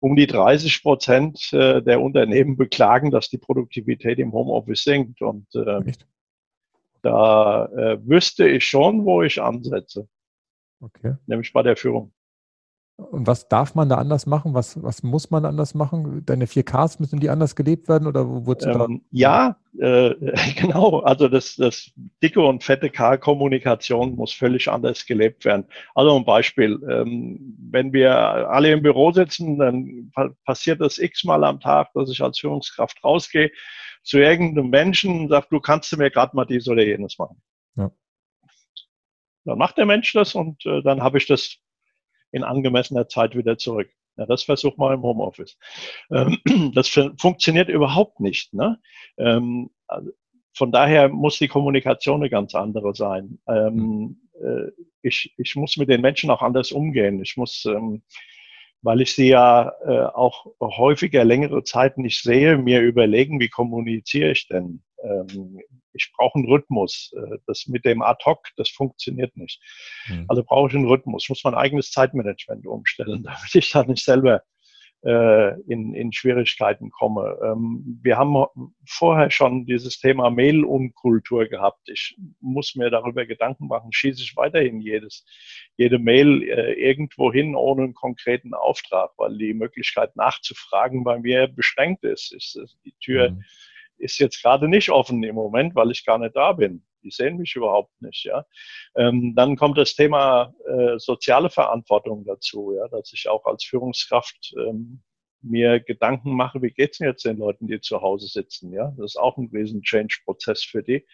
um 0.00 0.16
die 0.16 0.26
30 0.26 0.82
Prozent 0.82 1.52
äh, 1.52 1.82
der 1.82 2.00
Unternehmen 2.00 2.56
beklagen, 2.56 3.10
dass 3.10 3.28
die 3.28 3.38
Produktivität 3.38 4.18
im 4.18 4.32
Homeoffice 4.32 4.84
sinkt. 4.84 5.22
Und 5.22 5.46
äh, 5.54 5.92
da 7.02 7.66
äh, 7.66 7.98
wüsste 8.06 8.48
ich 8.48 8.64
schon, 8.64 9.04
wo 9.04 9.22
ich 9.22 9.40
ansetze. 9.40 10.08
Okay. 10.80 11.16
Nämlich 11.26 11.52
bei 11.52 11.62
der 11.62 11.76
Führung. 11.76 12.12
Und 12.98 13.28
was 13.28 13.48
darf 13.48 13.76
man 13.76 13.88
da 13.88 13.94
anders 13.94 14.26
machen? 14.26 14.54
Was, 14.54 14.82
was 14.82 15.04
muss 15.04 15.30
man 15.30 15.44
anders 15.44 15.72
machen? 15.72 16.26
Deine 16.26 16.46
4Ks 16.46 16.96
müssen 16.98 17.20
die 17.20 17.30
anders 17.30 17.54
gelebt 17.54 17.88
werden 17.88 18.08
oder 18.08 18.26
wo 18.26 18.52
ähm, 18.54 19.02
Ja, 19.12 19.56
äh, 19.78 20.14
genau. 20.56 20.98
Also 20.98 21.28
das, 21.28 21.54
das 21.54 21.92
dicke 22.20 22.40
und 22.40 22.64
fette 22.64 22.90
K-Kommunikation 22.90 24.16
muss 24.16 24.32
völlig 24.32 24.68
anders 24.68 25.06
gelebt 25.06 25.44
werden. 25.44 25.66
Also 25.94 26.16
ein 26.16 26.24
Beispiel. 26.24 26.80
Ähm, 26.90 27.56
wenn 27.70 27.92
wir 27.92 28.16
alle 28.50 28.72
im 28.72 28.82
Büro 28.82 29.12
sitzen, 29.12 29.58
dann 29.58 30.10
passiert 30.44 30.80
das 30.80 30.98
x-mal 30.98 31.44
am 31.44 31.60
Tag, 31.60 31.92
dass 31.94 32.10
ich 32.10 32.20
als 32.20 32.40
Führungskraft 32.40 33.04
rausgehe 33.04 33.52
zu 34.02 34.18
irgendeinem 34.18 34.70
Menschen 34.70 35.20
und 35.20 35.28
sagt, 35.28 35.52
du 35.52 35.60
kannst 35.60 35.96
mir 35.96 36.10
gerade 36.10 36.34
mal 36.34 36.46
dies 36.46 36.66
oder 36.66 36.84
jenes 36.84 37.16
machen. 37.16 37.40
Ja. 37.76 37.92
Dann 39.44 39.58
macht 39.58 39.78
der 39.78 39.86
Mensch 39.86 40.12
das 40.14 40.34
und 40.34 40.66
äh, 40.66 40.82
dann 40.82 41.00
habe 41.00 41.18
ich 41.18 41.28
das 41.28 41.60
in 42.32 42.44
angemessener 42.44 43.08
Zeit 43.08 43.36
wieder 43.36 43.58
zurück. 43.58 43.90
Ja, 44.16 44.26
das 44.26 44.42
versuch 44.42 44.76
mal 44.76 44.94
im 44.94 45.02
Homeoffice. 45.02 45.58
Ähm, 46.10 46.38
das 46.74 46.88
funktioniert 47.16 47.68
überhaupt 47.68 48.20
nicht. 48.20 48.52
Ne? 48.54 48.80
Ähm, 49.16 49.70
also 49.86 50.10
von 50.52 50.72
daher 50.72 51.08
muss 51.08 51.38
die 51.38 51.48
Kommunikation 51.48 52.20
eine 52.20 52.30
ganz 52.30 52.54
andere 52.54 52.94
sein. 52.94 53.38
Ähm, 53.48 53.74
mhm. 53.74 54.20
äh, 54.42 54.70
ich, 55.02 55.34
ich 55.38 55.54
muss 55.54 55.76
mit 55.76 55.88
den 55.88 56.00
Menschen 56.00 56.30
auch 56.30 56.42
anders 56.42 56.72
umgehen. 56.72 57.22
Ich 57.22 57.36
muss 57.36 57.64
weil 58.82 59.00
ich 59.00 59.14
sie 59.14 59.28
ja 59.28 59.72
äh, 59.84 60.06
auch 60.14 60.46
häufiger 60.60 61.24
längere 61.24 61.64
Zeit 61.64 61.98
nicht 61.98 62.22
sehe, 62.22 62.56
mir 62.56 62.80
überlegen, 62.80 63.40
wie 63.40 63.48
kommuniziere 63.48 64.30
ich 64.30 64.48
denn? 64.48 64.82
Ähm, 65.02 65.60
ich 65.92 66.12
brauche 66.16 66.36
einen 66.36 66.48
Rhythmus. 66.48 67.12
Äh, 67.16 67.38
das 67.46 67.66
mit 67.66 67.84
dem 67.84 68.02
Ad-Hoc, 68.02 68.48
das 68.56 68.68
funktioniert 68.68 69.36
nicht. 69.36 69.60
Mhm. 70.08 70.26
Also 70.28 70.42
brauche 70.44 70.68
ich 70.68 70.74
einen 70.74 70.86
Rhythmus. 70.86 71.24
Ich 71.24 71.28
muss 71.28 71.44
mein 71.44 71.54
eigenes 71.54 71.90
Zeitmanagement 71.90 72.66
umstellen, 72.66 73.22
damit 73.24 73.54
ich 73.54 73.70
da 73.70 73.84
nicht 73.84 74.04
selber 74.04 74.42
äh, 75.04 75.60
in, 75.62 75.94
in 75.94 76.12
Schwierigkeiten 76.12 76.90
komme. 76.90 77.38
Ähm, 77.42 78.00
wir 78.02 78.16
haben 78.16 78.44
vorher 78.84 79.30
schon 79.30 79.64
dieses 79.64 80.00
Thema 80.00 80.30
Mail-Unkultur 80.30 81.46
gehabt. 81.46 81.88
Ich 81.88 82.16
muss 82.40 82.74
mir 82.74 82.90
darüber 82.90 83.24
Gedanken 83.24 83.68
machen, 83.68 83.92
schieße 83.92 84.22
ich 84.22 84.36
weiterhin 84.36 84.80
jedes, 84.80 85.24
jede 85.76 86.00
Mail 86.00 86.42
äh, 86.42 86.72
irgendwo 86.72 87.32
hin 87.32 87.54
ohne 87.54 87.84
einen 87.84 87.94
konkreten 87.94 88.54
Auftrag, 88.54 89.10
weil 89.18 89.38
die 89.38 89.54
Möglichkeit 89.54 90.16
nachzufragen 90.16 91.04
bei 91.04 91.18
mir 91.18 91.46
beschränkt 91.46 92.04
ist. 92.04 92.32
ist 92.34 92.58
die 92.84 92.94
Tür 93.00 93.30
mhm. 93.30 93.44
Ist 93.98 94.18
jetzt 94.18 94.42
gerade 94.42 94.68
nicht 94.68 94.90
offen 94.90 95.22
im 95.22 95.34
Moment, 95.34 95.74
weil 95.74 95.90
ich 95.90 96.04
gar 96.04 96.18
nicht 96.18 96.36
da 96.36 96.52
bin 96.52 96.84
die 97.02 97.10
sehen 97.10 97.36
mich 97.36 97.54
überhaupt 97.56 98.00
nicht. 98.00 98.24
Ja. 98.24 98.44
Ähm, 98.96 99.34
dann 99.34 99.56
kommt 99.56 99.78
das 99.78 99.94
Thema 99.94 100.54
äh, 100.66 100.98
soziale 100.98 101.50
Verantwortung 101.50 102.24
dazu, 102.24 102.74
ja, 102.76 102.88
dass 102.88 103.12
ich 103.12 103.28
auch 103.28 103.44
als 103.46 103.64
Führungskraft 103.64 104.54
ähm, 104.58 105.02
mir 105.40 105.80
Gedanken 105.80 106.34
mache, 106.34 106.60
wie 106.62 106.70
geht's 106.70 106.98
denn 106.98 107.08
jetzt 107.08 107.24
den 107.24 107.38
Leuten, 107.38 107.68
die 107.68 107.80
zu 107.80 108.00
Hause 108.00 108.26
sitzen. 108.26 108.72
Ja, 108.72 108.92
das 108.96 109.12
ist 109.12 109.16
auch 109.16 109.36
ein 109.36 109.50
riesen 109.52 109.82
Change-Prozess 109.82 110.64
für 110.64 110.82
die. 110.82 111.06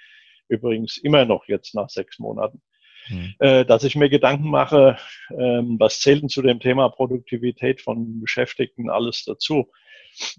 Übrigens 0.48 0.96
immer 0.98 1.24
noch 1.24 1.46
jetzt 1.46 1.74
nach 1.74 1.88
sechs 1.88 2.18
Monaten. 2.18 2.62
Mhm. 3.08 3.34
Äh, 3.38 3.64
dass 3.66 3.84
ich 3.84 3.96
mir 3.96 4.08
Gedanken 4.08 4.48
mache, 4.48 4.96
ähm, 5.30 5.76
was 5.78 6.00
zählt 6.00 6.22
denn 6.22 6.30
zu 6.30 6.40
dem 6.40 6.58
Thema 6.58 6.88
Produktivität 6.88 7.82
von 7.82 8.20
Beschäftigten 8.20 8.88
alles 8.88 9.24
dazu. 9.24 9.70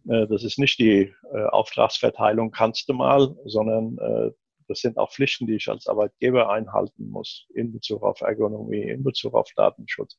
Äh, 0.07 0.27
das 0.27 0.43
ist 0.43 0.59
nicht 0.59 0.79
die 0.79 1.13
äh, 1.33 1.45
Auftragsverteilung 1.45 2.51
kannst 2.51 2.89
du 2.89 2.93
mal, 2.93 3.35
sondern 3.45 3.97
äh, 3.97 4.31
das 4.67 4.79
sind 4.81 4.97
auch 4.97 5.11
Pflichten, 5.11 5.47
die 5.47 5.55
ich 5.55 5.69
als 5.69 5.87
Arbeitgeber 5.87 6.49
einhalten 6.49 7.09
muss 7.09 7.47
in 7.53 7.71
Bezug 7.71 8.03
auf 8.03 8.21
Ergonomie, 8.21 8.81
in 8.81 9.03
Bezug 9.03 9.35
auf 9.35 9.49
Datenschutz. 9.55 10.17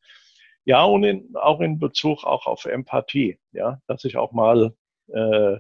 Ja, 0.65 0.85
und 0.85 1.05
in, 1.05 1.35
auch 1.35 1.61
in 1.61 1.79
Bezug 1.79 2.25
auch 2.25 2.47
auf 2.47 2.65
Empathie, 2.65 3.39
ja, 3.53 3.81
dass 3.87 4.05
ich 4.05 4.17
auch 4.17 4.33
mal 4.33 4.75
äh, 5.13 5.59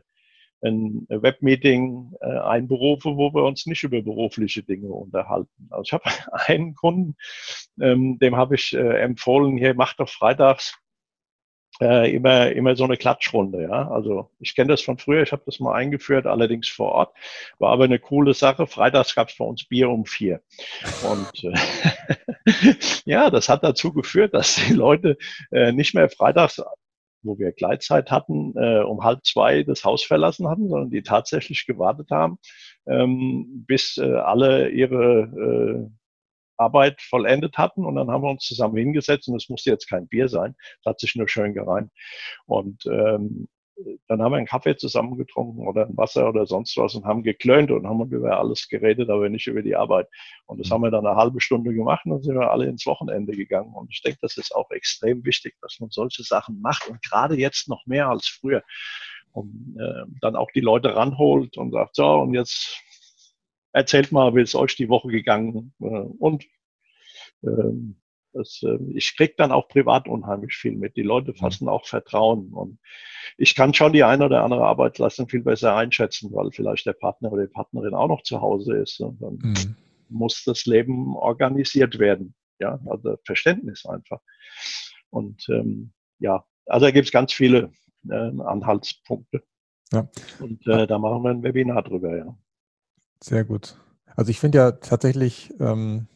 ein 0.63 1.07
Webmeeting 1.09 2.13
äh, 2.21 2.27
einberufe, 2.27 3.17
wo 3.17 3.33
wir 3.33 3.45
uns 3.45 3.67
nicht 3.67 3.85
über 3.85 4.03
berufliche 4.03 4.63
Dinge 4.63 4.89
unterhalten. 4.89 5.69
Also 5.71 5.83
ich 5.83 5.93
habe 5.93 6.05
einen 6.47 6.75
Kunden, 6.75 7.17
ähm, 7.81 8.19
dem 8.19 8.37
habe 8.37 8.55
ich 8.55 8.75
äh, 8.75 9.01
empfohlen, 9.01 9.57
hier 9.57 9.75
macht 9.75 10.01
doch 10.01 10.09
freitags 10.09 10.77
äh, 11.81 12.15
immer, 12.15 12.53
immer 12.53 12.77
so 12.77 12.85
eine 12.85 12.97
Klatschrunde. 12.97 13.63
Ja? 13.63 13.91
Also 13.91 14.31
ich 14.39 14.55
kenne 14.55 14.69
das 14.69 14.83
von 14.83 14.99
früher, 14.99 15.23
ich 15.23 15.33
habe 15.33 15.43
das 15.47 15.61
mal 15.61 15.75
eingeführt, 15.75 16.27
allerdings 16.27 16.69
vor 16.69 16.93
Ort. 16.93 17.17
War 17.59 17.73
aber 17.73 17.85
eine 17.85 17.99
coole 17.99 18.35
Sache. 18.35 18.67
Freitags 18.67 19.15
gab 19.15 19.29
es 19.29 19.37
bei 19.37 19.45
uns 19.45 19.65
Bier 19.65 19.91
um 19.91 20.07
vier. 20.07 20.41
Und 21.11 21.45
äh, 21.45 22.75
ja, 23.05 23.31
das 23.31 23.49
hat 23.49 23.65
dazu 23.65 23.93
geführt, 23.93 24.35
dass 24.35 24.57
die 24.57 24.73
Leute 24.73 25.17
äh, 25.51 25.73
nicht 25.73 25.95
mehr 25.95 26.09
freitags 26.09 26.63
wo 27.27 27.39
wir 27.39 27.53
Gleitzeit 27.53 28.11
hatten, 28.11 28.55
äh, 28.57 28.81
um 28.83 29.03
halb 29.03 29.25
zwei 29.25 29.65
das 29.65 29.85
Haus 29.85 30.05
verlassen 30.05 30.49
hatten, 30.49 30.69
sondern 30.69 30.91
die 30.91 31.03
tatsächlich 31.03 31.67
gewartet 31.67 32.11
haben, 32.11 32.39
ähm, 32.87 33.65
bis 33.67 33.99
äh, 33.99 34.15
alle 34.15 34.69
ihre 34.69 35.89
äh, 35.91 35.91
Arbeit 36.57 37.01
vollendet 37.03 37.59
hatten 37.59 37.85
und 37.85 37.97
dann 37.97 38.11
haben 38.11 38.23
wir 38.23 38.31
uns 38.31 38.45
zusammen 38.45 38.77
hingesetzt 38.77 39.29
und 39.29 39.37
es 39.37 39.49
musste 39.49 39.71
jetzt 39.71 39.89
kein 39.89 40.09
Bier 40.09 40.29
sein, 40.29 40.55
es 40.81 40.87
hat 40.87 41.01
sich 41.01 41.15
nur 41.17 41.29
schön 41.29 41.55
gereimt. 41.55 41.91
Und 42.47 42.87
ähm, 42.87 43.49
dann 44.09 44.23
haben 44.23 44.33
wir 44.33 44.39
einen 44.39 44.47
Kaffee 44.47 44.77
zusammen 44.77 45.19
getrunken 45.19 45.67
oder 45.67 45.87
ein 45.87 45.97
Wasser 45.97 46.29
oder 46.29 46.47
sonst 46.47 46.77
was 46.77 46.95
und 46.95 47.05
haben 47.05 47.23
geklönt 47.23 47.71
und 47.71 47.87
haben 47.87 48.11
über 48.11 48.39
alles 48.39 48.69
geredet, 48.69 49.11
aber 49.11 49.29
nicht 49.29 49.47
über 49.47 49.63
die 49.63 49.77
Arbeit. 49.77 50.09
Und 50.47 50.59
das 50.59 50.69
mhm. 50.69 50.75
haben 50.75 50.83
wir 50.83 50.91
dann 50.91 51.07
eine 51.07 51.17
halbe 51.17 51.41
Stunde 51.41 51.75
gemacht 51.75 52.05
und 52.07 52.13
dann 52.13 52.23
sind 52.23 52.39
wir 52.39 52.51
alle 52.51 52.67
ins 52.67 52.87
Wochenende 52.87 53.33
gegangen. 53.33 53.75
Und 53.75 53.91
ich 53.93 54.01
denke, 54.03 54.19
das 54.23 54.37
ist 54.39 54.55
auch 54.55 54.71
extrem 54.71 55.25
wichtig, 55.25 55.57
dass 55.61 55.79
man 55.79 55.91
solche 55.91 56.23
Sachen 56.23 56.61
macht 56.61 56.89
und 56.89 57.03
gerade 57.03 57.37
jetzt 57.37 57.69
noch 57.69 57.85
mehr 57.87 58.09
als 58.09 58.27
früher. 58.27 58.63
Und 59.33 59.77
äh, 59.79 60.11
dann 60.23 60.37
auch 60.37 60.51
die 60.55 60.61
Leute 60.61 60.97
ranholt 60.97 61.59
und 61.59 61.73
sagt, 61.73 61.97
so, 61.97 62.07
und 62.21 62.33
jetzt 62.33 62.83
erzählt 63.77 64.11
mal, 64.11 64.35
wie 64.35 64.41
ist 64.41 64.55
euch 64.55 64.75
die 64.75 64.89
Woche 64.89 65.09
gegangen? 65.09 65.75
Äh, 65.81 65.85
und 65.85 66.47
ähm, 67.43 68.01
das, 68.33 68.63
äh, 68.63 68.79
ich 68.95 69.17
krieg 69.17 69.37
dann 69.37 69.53
auch 69.53 69.69
privat 69.69 70.09
unheimlich 70.09 70.55
viel 70.55 70.73
mit. 70.73 70.97
Die 70.97 71.03
Leute 71.03 71.33
mhm. 71.33 71.37
fassen 71.37 71.69
auch 71.69 71.87
Vertrauen. 71.87 72.53
Und 72.55 72.79
ich 73.37 73.55
kann 73.55 73.75
schon 73.75 73.93
die 73.93 74.03
eine 74.03 74.25
oder 74.25 74.43
andere 74.43 74.65
Arbeitsleistung 74.65 75.29
viel 75.29 75.43
besser 75.43 75.77
einschätzen, 75.77 76.33
weil 76.33 76.51
vielleicht 76.53 76.87
der 76.87 76.95
Partner 76.95 77.31
oder 77.31 77.47
die 77.47 77.53
Partnerin 77.53 77.95
auch 77.95 78.09
noch 78.09 78.23
zu 78.23 78.41
Hause 78.41 78.77
ist. 78.79 78.99
Und 79.01 79.21
dann 79.21 79.39
mhm. 79.43 79.77
muss 80.09 80.43
das 80.45 80.65
Leben 80.65 81.15
organisiert 81.15 81.99
werden. 81.99 82.35
Ja, 82.59 82.81
also 82.87 83.17
Verständnis 83.25 83.85
einfach. 83.85 84.21
Und 85.11 85.47
ähm, 85.51 85.93
ja, 86.19 86.47
also 86.65 86.87
da 86.87 86.91
gibt 86.91 87.07
es 87.07 87.13
ganz 87.13 87.35
viele 87.35 87.73
äh, 88.09 88.41
Anhaltspunkte. 88.41 89.43
Ja. 89.93 90.09
Und 90.41 90.67
äh, 90.67 90.87
da 90.87 90.99
machen 90.99 91.23
wir 91.23 91.31
ein 91.31 91.43
Webinar 91.43 91.83
drüber, 91.83 92.17
ja. 92.17 92.37
Sehr 93.23 93.45
gut. 93.45 93.77
Also 94.15 94.31
ich 94.31 94.41
finde 94.41 94.59
ja 94.59 94.73
tatsächlich, 94.73 95.53
ähm, 95.61 96.07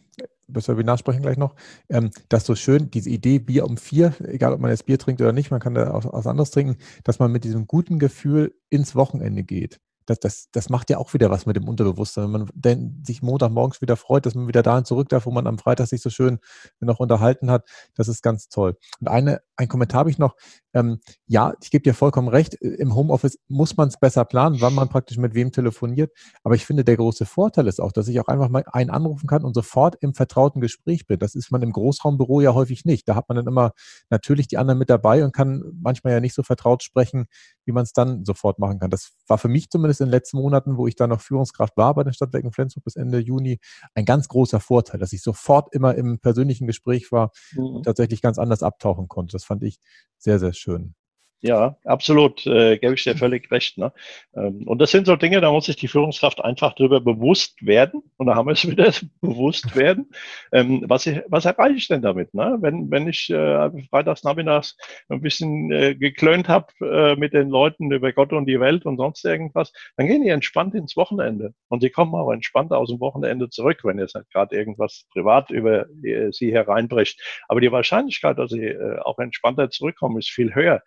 das 0.48 0.68
Webinar 0.68 0.98
sprechen 0.98 1.22
gleich 1.22 1.36
noch, 1.36 1.54
ähm, 1.88 2.10
dass 2.28 2.44
so 2.46 2.54
schön 2.54 2.90
diese 2.90 3.10
Idee 3.10 3.38
Bier 3.38 3.66
um 3.66 3.76
vier, 3.76 4.14
egal 4.20 4.52
ob 4.52 4.60
man 4.60 4.70
jetzt 4.70 4.86
Bier 4.86 4.98
trinkt 4.98 5.20
oder 5.20 5.32
nicht, 5.32 5.50
man 5.50 5.60
kann 5.60 5.74
da 5.74 5.92
auch 5.92 6.12
was 6.12 6.26
anderes 6.26 6.50
trinken, 6.50 6.76
dass 7.04 7.18
man 7.18 7.30
mit 7.32 7.44
diesem 7.44 7.66
guten 7.66 7.98
Gefühl 7.98 8.54
ins 8.70 8.94
Wochenende 8.96 9.44
geht 9.44 9.78
das, 10.10 10.18
das, 10.18 10.48
das 10.50 10.68
macht 10.70 10.90
ja 10.90 10.98
auch 10.98 11.14
wieder 11.14 11.30
was 11.30 11.46
mit 11.46 11.54
dem 11.54 11.68
Unterbewusstsein. 11.68 12.24
Wenn 12.24 12.30
man 12.32 12.50
denn 12.52 13.02
sich 13.06 13.22
Montagmorgens 13.22 13.80
wieder 13.80 13.96
freut, 13.96 14.26
dass 14.26 14.34
man 14.34 14.48
wieder 14.48 14.62
dahin 14.62 14.84
zurück 14.84 15.08
darf, 15.08 15.24
wo 15.24 15.30
man 15.30 15.46
am 15.46 15.58
Freitag 15.58 15.86
sich 15.86 16.02
so 16.02 16.10
schön 16.10 16.40
noch 16.80 16.98
unterhalten 16.98 17.50
hat, 17.50 17.68
das 17.94 18.08
ist 18.08 18.22
ganz 18.22 18.48
toll. 18.48 18.76
Und 19.00 19.08
eine, 19.08 19.40
ein 19.56 19.68
Kommentar 19.68 20.00
habe 20.00 20.10
ich 20.10 20.18
noch. 20.18 20.34
Ähm, 20.72 21.00
ja, 21.26 21.54
ich 21.62 21.70
gebe 21.70 21.82
dir 21.82 21.94
vollkommen 21.94 22.28
recht. 22.28 22.54
Im 22.54 22.94
Homeoffice 22.94 23.38
muss 23.48 23.76
man 23.76 23.88
es 23.88 23.98
besser 23.98 24.24
planen, 24.24 24.60
wann 24.60 24.74
man 24.74 24.88
praktisch 24.88 25.16
mit 25.16 25.34
wem 25.34 25.52
telefoniert. 25.52 26.12
Aber 26.42 26.54
ich 26.54 26.66
finde, 26.66 26.84
der 26.84 26.96
große 26.96 27.24
Vorteil 27.26 27.68
ist 27.68 27.80
auch, 27.80 27.92
dass 27.92 28.08
ich 28.08 28.18
auch 28.20 28.28
einfach 28.28 28.48
mal 28.48 28.64
einen 28.72 28.90
anrufen 28.90 29.28
kann 29.28 29.44
und 29.44 29.54
sofort 29.54 29.96
im 30.00 30.14
vertrauten 30.14 30.60
Gespräch 30.60 31.06
bin. 31.06 31.18
Das 31.18 31.34
ist 31.34 31.52
man 31.52 31.62
im 31.62 31.72
Großraumbüro 31.72 32.40
ja 32.40 32.54
häufig 32.54 32.84
nicht. 32.84 33.08
Da 33.08 33.14
hat 33.14 33.28
man 33.28 33.36
dann 33.36 33.46
immer 33.46 33.72
natürlich 34.10 34.48
die 34.48 34.58
anderen 34.58 34.78
mit 34.78 34.90
dabei 34.90 35.24
und 35.24 35.32
kann 35.32 35.62
manchmal 35.80 36.14
ja 36.14 36.20
nicht 36.20 36.34
so 36.34 36.42
vertraut 36.42 36.82
sprechen, 36.82 37.26
wie 37.64 37.72
man 37.72 37.84
es 37.84 37.92
dann 37.92 38.24
sofort 38.24 38.58
machen 38.58 38.80
kann. 38.80 38.90
Das 38.90 39.12
war 39.30 39.38
für 39.38 39.48
mich 39.48 39.70
zumindest 39.70 40.00
in 40.00 40.08
den 40.08 40.12
letzten 40.12 40.38
Monaten, 40.38 40.76
wo 40.76 40.86
ich 40.86 40.96
da 40.96 41.06
noch 41.06 41.20
Führungskraft 41.20 41.76
war 41.76 41.94
bei 41.94 42.04
den 42.04 42.12
Stadtwerken 42.12 42.52
Flensburg 42.52 42.84
bis 42.84 42.96
Ende 42.96 43.18
Juni, 43.18 43.60
ein 43.94 44.04
ganz 44.04 44.28
großer 44.28 44.60
Vorteil, 44.60 45.00
dass 45.00 45.12
ich 45.12 45.22
sofort 45.22 45.72
immer 45.72 45.94
im 45.94 46.18
persönlichen 46.18 46.66
Gespräch 46.66 47.12
war 47.12 47.30
mhm. 47.52 47.76
und 47.76 47.82
tatsächlich 47.84 48.20
ganz 48.20 48.38
anders 48.38 48.62
abtauchen 48.62 49.08
konnte. 49.08 49.32
Das 49.32 49.44
fand 49.44 49.62
ich 49.62 49.78
sehr, 50.18 50.38
sehr 50.38 50.52
schön. 50.52 50.94
Ja, 51.42 51.76
absolut, 51.84 52.46
äh, 52.46 52.76
gebe 52.76 52.92
ich 52.92 53.04
dir 53.04 53.16
völlig 53.16 53.50
recht. 53.50 53.78
Ne? 53.78 53.94
Ähm, 54.34 54.68
und 54.68 54.78
das 54.78 54.90
sind 54.90 55.06
so 55.06 55.16
Dinge, 55.16 55.40
da 55.40 55.50
muss 55.50 55.64
sich 55.64 55.76
die 55.76 55.88
Führungskraft 55.88 56.44
einfach 56.44 56.74
darüber 56.74 57.00
bewusst 57.00 57.64
werden. 57.64 58.02
Und 58.18 58.26
da 58.26 58.34
haben 58.34 58.46
wir 58.46 58.52
es 58.52 58.68
wieder 58.70 58.92
bewusst 59.22 59.74
werden. 59.74 60.10
Ähm, 60.52 60.84
was, 60.86 61.06
ich, 61.06 61.22
was 61.28 61.46
erreiche 61.46 61.76
ich 61.76 61.88
denn 61.88 62.02
damit? 62.02 62.34
Ne? 62.34 62.58
Wenn, 62.60 62.90
wenn 62.90 63.08
ich 63.08 63.30
äh, 63.30 63.70
freitags 63.88 64.22
nachmittags 64.22 64.76
ein 65.08 65.22
bisschen 65.22 65.72
äh, 65.72 65.94
geklönt 65.94 66.48
habe 66.48 66.66
äh, 66.82 67.16
mit 67.16 67.32
den 67.32 67.48
Leuten 67.48 67.90
über 67.90 68.12
Gott 68.12 68.34
und 68.34 68.44
die 68.44 68.60
Welt 68.60 68.84
und 68.84 68.98
sonst 68.98 69.24
irgendwas, 69.24 69.72
dann 69.96 70.08
gehen 70.08 70.22
die 70.22 70.28
entspannt 70.28 70.74
ins 70.74 70.94
Wochenende. 70.94 71.54
Und 71.68 71.82
die 71.82 71.90
kommen 71.90 72.14
auch 72.14 72.30
entspannt 72.32 72.72
aus 72.72 72.90
dem 72.90 73.00
Wochenende 73.00 73.48
zurück, 73.48 73.78
wenn 73.84 73.98
jetzt 73.98 74.14
nicht 74.14 74.30
gerade 74.30 74.54
irgendwas 74.54 75.06
privat 75.10 75.48
über 75.48 75.86
äh, 76.04 76.32
sie 76.32 76.52
hereinbricht. 76.52 77.18
Aber 77.48 77.62
die 77.62 77.72
Wahrscheinlichkeit, 77.72 78.36
dass 78.38 78.50
sie 78.50 78.66
äh, 78.66 78.98
auch 78.98 79.18
entspannter 79.18 79.70
zurückkommen, 79.70 80.18
ist 80.18 80.28
viel 80.28 80.54
höher 80.54 80.82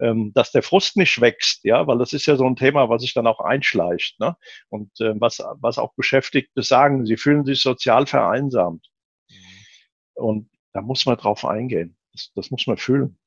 ähm, 0.00 0.32
dass 0.34 0.52
der 0.52 0.62
Frust 0.62 0.96
nicht 0.96 1.20
wächst, 1.20 1.64
ja, 1.64 1.86
weil 1.86 1.98
das 1.98 2.12
ist 2.12 2.26
ja 2.26 2.36
so 2.36 2.46
ein 2.46 2.56
Thema, 2.56 2.88
was 2.88 3.02
sich 3.02 3.14
dann 3.14 3.26
auch 3.26 3.40
einschleicht, 3.40 4.18
ne? 4.20 4.36
Und 4.68 5.00
äh, 5.00 5.18
was, 5.20 5.42
was 5.60 5.78
auch 5.78 5.94
Beschäftigte 5.94 6.62
sagen, 6.62 7.06
sie 7.06 7.16
fühlen 7.16 7.44
sich 7.44 7.62
sozial 7.62 8.06
vereinsamt. 8.06 8.86
Mhm. 9.28 9.34
Und 10.14 10.50
da 10.72 10.82
muss 10.82 11.06
man 11.06 11.16
drauf 11.16 11.44
eingehen. 11.44 11.96
Das, 12.12 12.30
das 12.34 12.50
muss 12.50 12.66
man 12.66 12.76
fühlen. 12.76 13.18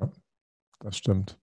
Ja, 0.00 0.10
das 0.80 0.96
stimmt. 0.96 1.38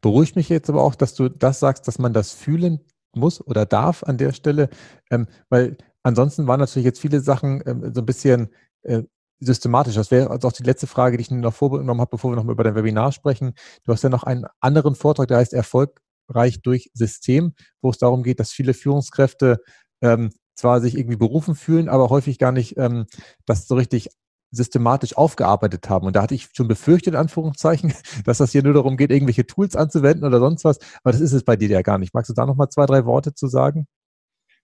Beruhigt 0.00 0.36
mich 0.36 0.48
jetzt 0.48 0.70
aber 0.70 0.82
auch, 0.82 0.94
dass 0.94 1.14
du 1.14 1.28
das 1.28 1.60
sagst, 1.60 1.86
dass 1.86 1.98
man 1.98 2.12
das 2.12 2.32
fühlen 2.32 2.80
muss 3.14 3.44
oder 3.44 3.66
darf 3.66 4.02
an 4.04 4.18
der 4.18 4.32
Stelle, 4.32 4.70
ähm, 5.10 5.26
weil 5.48 5.76
ansonsten 6.02 6.46
waren 6.46 6.60
natürlich 6.60 6.86
jetzt 6.86 7.00
viele 7.00 7.20
Sachen 7.20 7.62
ähm, 7.66 7.92
so 7.94 8.00
ein 8.00 8.06
bisschen 8.06 8.50
äh, 8.82 9.02
systematisch? 9.40 9.94
Das 9.94 10.10
wäre 10.10 10.30
also 10.30 10.48
auch 10.48 10.52
die 10.52 10.62
letzte 10.62 10.86
Frage, 10.86 11.16
die 11.16 11.22
ich 11.22 11.30
noch 11.30 11.54
vorgenommen 11.54 12.00
habe, 12.00 12.10
bevor 12.10 12.32
wir 12.32 12.36
noch 12.36 12.44
mal 12.44 12.52
über 12.52 12.64
dein 12.64 12.74
Webinar 12.74 13.12
sprechen. 13.12 13.54
Du 13.84 13.92
hast 13.92 14.02
ja 14.02 14.08
noch 14.10 14.24
einen 14.24 14.46
anderen 14.60 14.94
Vortrag, 14.94 15.28
der 15.28 15.38
heißt 15.38 15.52
Erfolgreich 15.52 16.62
durch 16.62 16.90
System, 16.94 17.54
wo 17.82 17.90
es 17.90 17.98
darum 17.98 18.22
geht, 18.22 18.40
dass 18.40 18.52
viele 18.52 18.74
Führungskräfte 18.74 19.58
ähm, 20.02 20.30
zwar 20.54 20.80
sich 20.80 20.96
irgendwie 20.96 21.16
berufen 21.16 21.54
fühlen, 21.54 21.88
aber 21.88 22.10
häufig 22.10 22.38
gar 22.38 22.52
nicht 22.52 22.76
ähm, 22.76 23.06
das 23.46 23.66
so 23.66 23.74
richtig 23.74 24.10
systematisch 24.52 25.16
aufgearbeitet 25.16 25.88
haben. 25.88 26.06
Und 26.06 26.16
da 26.16 26.22
hatte 26.22 26.34
ich 26.34 26.48
schon 26.52 26.68
befürchtet, 26.68 27.14
in 27.14 27.20
Anführungszeichen, 27.20 27.94
dass 28.24 28.38
das 28.38 28.52
hier 28.52 28.62
nur 28.62 28.74
darum 28.74 28.96
geht, 28.96 29.10
irgendwelche 29.10 29.46
Tools 29.46 29.76
anzuwenden 29.76 30.24
oder 30.24 30.40
sonst 30.40 30.64
was. 30.64 30.78
Aber 31.02 31.12
das 31.12 31.20
ist 31.20 31.32
es 31.32 31.44
bei 31.44 31.56
dir 31.56 31.68
ja 31.68 31.82
gar 31.82 31.98
nicht. 31.98 32.14
Magst 32.14 32.30
du 32.30 32.34
da 32.34 32.46
noch 32.46 32.56
mal 32.56 32.68
zwei, 32.68 32.86
drei 32.86 33.04
Worte 33.06 33.34
zu 33.34 33.46
sagen? 33.46 33.86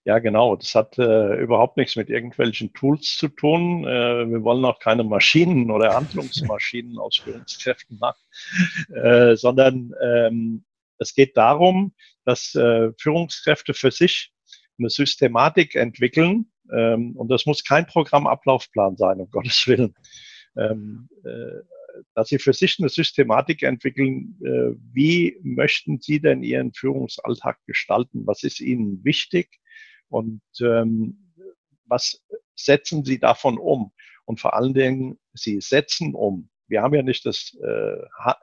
Ja, 0.07 0.21
genau. 0.21 0.55
Das 0.55 0.77
hat 0.77 0.99
äh, 0.99 1.35
überhaupt 1.35 1.77
nichts 1.77 1.97
mit 1.97 2.11
irgendwelchen 2.11 2.73
Tools 2.73 3.17
zu 3.17 3.27
tun. 3.27 3.85
Äh, 3.85 4.31
wir 4.31 4.45
wollen 4.45 4.65
auch 4.65 4.79
keine 4.79 5.03
Maschinen 5.03 5.69
oder 5.73 5.95
Handlungsmaschinen 5.95 6.97
aus 6.97 7.17
Führungskräften 7.17 7.99
machen, 7.99 8.23
äh, 8.95 9.35
sondern 9.35 9.93
ähm, 10.01 10.65
es 10.99 11.13
geht 11.13 11.37
darum, 11.37 11.93
dass 12.25 12.55
äh, 12.55 12.93
Führungskräfte 13.01 13.75
für 13.75 13.91
sich 13.91 14.31
eine 14.79 14.91
Systematik 14.91 15.75
entwickeln. 15.75 16.53
Ähm, 16.73 17.17
und 17.17 17.29
das 17.29 17.45
muss 17.45 17.65
kein 17.65 17.87
Programmablaufplan 17.87 18.97
sein, 18.97 19.21
um 19.21 19.29
Gottes 19.33 19.67
Willen. 19.67 19.97
Ähm, 20.57 21.09
äh, 21.25 21.63
dass 22.15 22.29
sie 22.29 22.39
für 22.39 22.53
sich 22.53 22.77
eine 22.79 22.91
Systematik 22.91 23.65
entwickeln, 23.65 24.39
äh, 24.45 24.79
wie 24.93 25.37
möchten 25.43 25.99
sie 26.01 26.21
denn 26.21 26.45
ihren 26.45 26.73
Führungsalltag 26.73 27.59
gestalten? 27.67 28.25
Was 28.25 28.45
ist 28.45 28.61
ihnen 28.61 29.03
wichtig? 29.03 29.59
Und 30.09 30.43
ähm, 30.61 31.33
was 31.85 32.23
setzen 32.55 33.05
Sie 33.05 33.19
davon 33.19 33.59
um? 33.59 33.93
Und 34.25 34.41
vor 34.41 34.55
allen 34.55 34.75
Dingen, 34.75 35.19
Sie 35.35 35.61
setzen 35.61 36.15
um. 36.15 36.51
Wir 36.69 36.83
haben 36.83 36.95
ja 36.95 37.03
nicht 37.03 37.25
das 37.25 37.57
äh, 37.63 37.97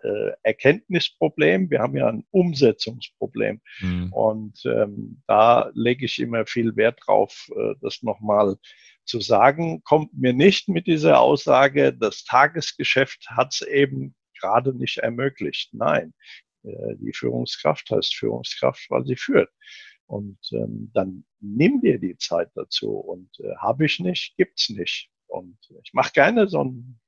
äh, 0.04 0.32
Erkenntnisproblem, 0.44 1.70
wir 1.70 1.80
haben 1.80 1.98
ja 1.98 2.08
ein 2.08 2.26
Umsetzungsproblem. 2.32 3.62
Mhm. 3.82 4.14
Und 4.14 4.66
ähm, 4.66 5.22
da 5.28 5.72
lege 5.74 6.06
ich 6.06 6.20
immer 6.20 6.46
viel 6.46 6.76
Wert 6.78 7.00
drauf, 7.06 7.50
äh, 7.56 7.76
das 7.82 8.02
nochmal 8.02 8.56
zu 9.04 9.20
sagen. 9.20 9.84
Kommt 9.84 10.14
mir 10.14 10.32
nicht 10.32 10.70
mit 10.70 10.88
dieser 10.88 11.20
Aussage, 11.20 11.94
das 11.94 12.24
Tagesgeschäft 12.24 13.28
hat 13.30 13.54
es 13.54 13.62
eben 13.62 14.16
gerade 14.40 14.74
nicht 14.74 15.00
ermöglicht. 15.00 15.74
Nein, 15.74 16.14
äh, 16.64 16.96
die 17.00 17.14
Führungskraft 17.14 17.90
heißt 17.90 18.16
Führungskraft, 18.16 18.90
weil 18.90 19.06
sie 19.06 19.18
führt. 19.18 19.50
Und 20.06 20.38
ähm, 20.52 20.92
dann 20.94 21.26
nimm 21.40 21.82
dir 21.82 22.00
die 22.00 22.18
Zeit 22.18 22.50
dazu. 22.56 22.92
Und 22.92 23.30
äh, 23.40 23.56
habe 23.58 23.86
ich 23.86 24.00
nicht, 24.00 24.36
gibt's 24.38 24.70
nicht. 24.70 25.10
Und 25.28 25.58
ich 25.84 25.94
mache 25.94 26.12
gerne 26.14 26.48
so 26.48 26.64
ein 26.64 27.00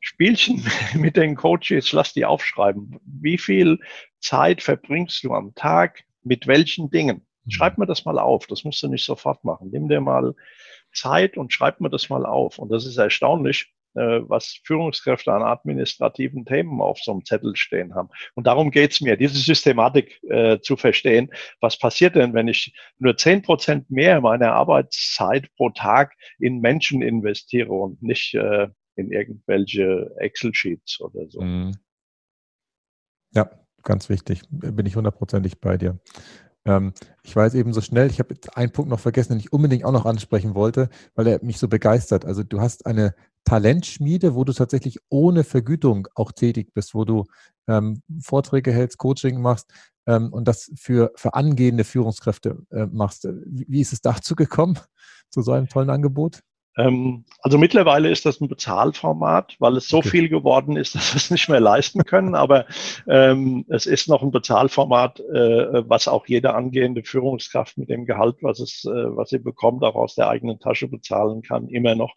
Spielchen 0.00 0.64
mit 0.94 1.16
den 1.16 1.36
Coaches, 1.36 1.92
lass 1.92 2.12
die 2.12 2.24
aufschreiben. 2.24 2.98
Wie 3.04 3.38
viel 3.38 3.78
Zeit 4.18 4.62
verbringst 4.62 5.22
du 5.24 5.32
am 5.32 5.54
Tag 5.54 6.04
mit 6.22 6.46
welchen 6.46 6.90
Dingen? 6.90 7.26
Mhm. 7.44 7.50
Schreib 7.50 7.78
mir 7.78 7.86
das 7.86 8.04
mal 8.04 8.18
auf. 8.18 8.46
Das 8.46 8.64
musst 8.64 8.82
du 8.82 8.88
nicht 8.88 9.04
sofort 9.04 9.44
machen. 9.44 9.70
Nimm 9.70 9.88
dir 9.88 10.00
mal 10.00 10.34
Zeit 10.92 11.36
und 11.36 11.52
schreib 11.52 11.80
mir 11.80 11.90
das 11.90 12.08
mal 12.08 12.26
auf. 12.26 12.58
Und 12.58 12.70
das 12.70 12.86
ist 12.86 12.96
erstaunlich, 12.96 13.72
was 13.94 14.60
Führungskräfte 14.64 15.32
an 15.32 15.42
administrativen 15.42 16.44
Themen 16.44 16.80
auf 16.80 16.98
so 17.00 17.12
einem 17.12 17.24
Zettel 17.24 17.56
stehen 17.56 17.94
haben. 17.94 18.08
Und 18.34 18.46
darum 18.46 18.70
geht's 18.70 19.00
mir, 19.00 19.16
diese 19.16 19.38
Systematik 19.38 20.22
äh, 20.24 20.60
zu 20.60 20.76
verstehen. 20.76 21.30
Was 21.60 21.78
passiert 21.78 22.16
denn, 22.16 22.34
wenn 22.34 22.48
ich 22.48 22.74
nur 22.98 23.16
zehn 23.16 23.42
Prozent 23.42 23.90
mehr 23.90 24.20
meiner 24.20 24.52
Arbeitszeit 24.52 25.52
pro 25.56 25.70
Tag 25.70 26.14
in 26.38 26.60
Menschen 26.60 27.02
investiere 27.02 27.72
und 27.72 28.02
nicht 28.02 28.34
äh, 28.34 28.68
in 28.96 29.10
irgendwelche 29.10 30.14
Excel-Sheets 30.18 31.00
oder 31.00 31.28
so? 31.28 31.40
Mhm. 31.40 31.72
Ja, 33.32 33.50
ganz 33.82 34.08
wichtig. 34.08 34.42
Bin 34.50 34.86
ich 34.86 34.96
hundertprozentig 34.96 35.60
bei 35.60 35.76
dir. 35.76 35.98
Ähm, 36.64 36.92
ich 37.22 37.34
weiß 37.34 37.54
eben 37.54 37.72
so 37.72 37.80
schnell, 37.80 38.10
ich 38.10 38.18
habe 38.18 38.34
einen 38.54 38.72
Punkt 38.72 38.90
noch 38.90 39.00
vergessen, 39.00 39.32
den 39.32 39.40
ich 39.40 39.52
unbedingt 39.52 39.84
auch 39.84 39.92
noch 39.92 40.04
ansprechen 40.04 40.54
wollte, 40.54 40.90
weil 41.14 41.26
er 41.26 41.42
mich 41.42 41.58
so 41.58 41.68
begeistert. 41.68 42.24
Also 42.24 42.42
du 42.42 42.60
hast 42.60 42.86
eine 42.86 43.14
Talentschmiede, 43.44 44.34
wo 44.34 44.44
du 44.44 44.52
tatsächlich 44.52 44.98
ohne 45.08 45.44
Vergütung 45.44 46.08
auch 46.14 46.32
tätig 46.32 46.72
bist, 46.74 46.94
wo 46.94 47.04
du 47.04 47.24
ähm, 47.68 48.02
Vorträge 48.22 48.72
hältst, 48.72 48.98
Coaching 48.98 49.40
machst 49.40 49.72
ähm, 50.06 50.32
und 50.32 50.46
das 50.46 50.70
für, 50.76 51.12
für 51.16 51.34
angehende 51.34 51.84
Führungskräfte 51.84 52.58
äh, 52.70 52.86
machst. 52.86 53.28
Wie, 53.46 53.66
wie 53.68 53.80
ist 53.80 53.92
es 53.92 54.00
dazu 54.00 54.34
gekommen, 54.34 54.78
zu 55.30 55.42
so 55.42 55.52
einem 55.52 55.68
tollen 55.68 55.90
Angebot? 55.90 56.40
Ähm, 56.76 57.24
also 57.40 57.58
mittlerweile 57.58 58.10
ist 58.10 58.26
das 58.26 58.40
ein 58.40 58.48
Bezahlformat, 58.48 59.56
weil 59.58 59.76
es 59.76 59.88
so 59.88 59.98
okay. 59.98 60.08
viel 60.08 60.28
geworden 60.28 60.76
ist, 60.76 60.94
dass 60.94 61.12
wir 61.12 61.16
es 61.18 61.30
nicht 61.30 61.48
mehr 61.48 61.60
leisten 61.60 62.04
können. 62.04 62.34
Aber 62.34 62.66
ähm, 63.08 63.64
es 63.68 63.86
ist 63.86 64.08
noch 64.08 64.22
ein 64.22 64.30
Bezahlformat, 64.30 65.20
äh, 65.20 65.88
was 65.88 66.08
auch 66.08 66.26
jede 66.26 66.54
angehende 66.54 67.02
Führungskraft 67.02 67.78
mit 67.78 67.90
dem 67.90 68.06
Gehalt, 68.06 68.36
was 68.42 68.60
es, 68.60 68.84
äh, 68.84 69.16
was 69.16 69.30
sie 69.30 69.38
bekommt, 69.38 69.82
auch 69.84 69.94
aus 69.96 70.14
der 70.14 70.28
eigenen 70.28 70.58
Tasche 70.58 70.88
bezahlen 70.88 71.42
kann, 71.42 71.68
immer 71.68 71.94
noch. 71.94 72.14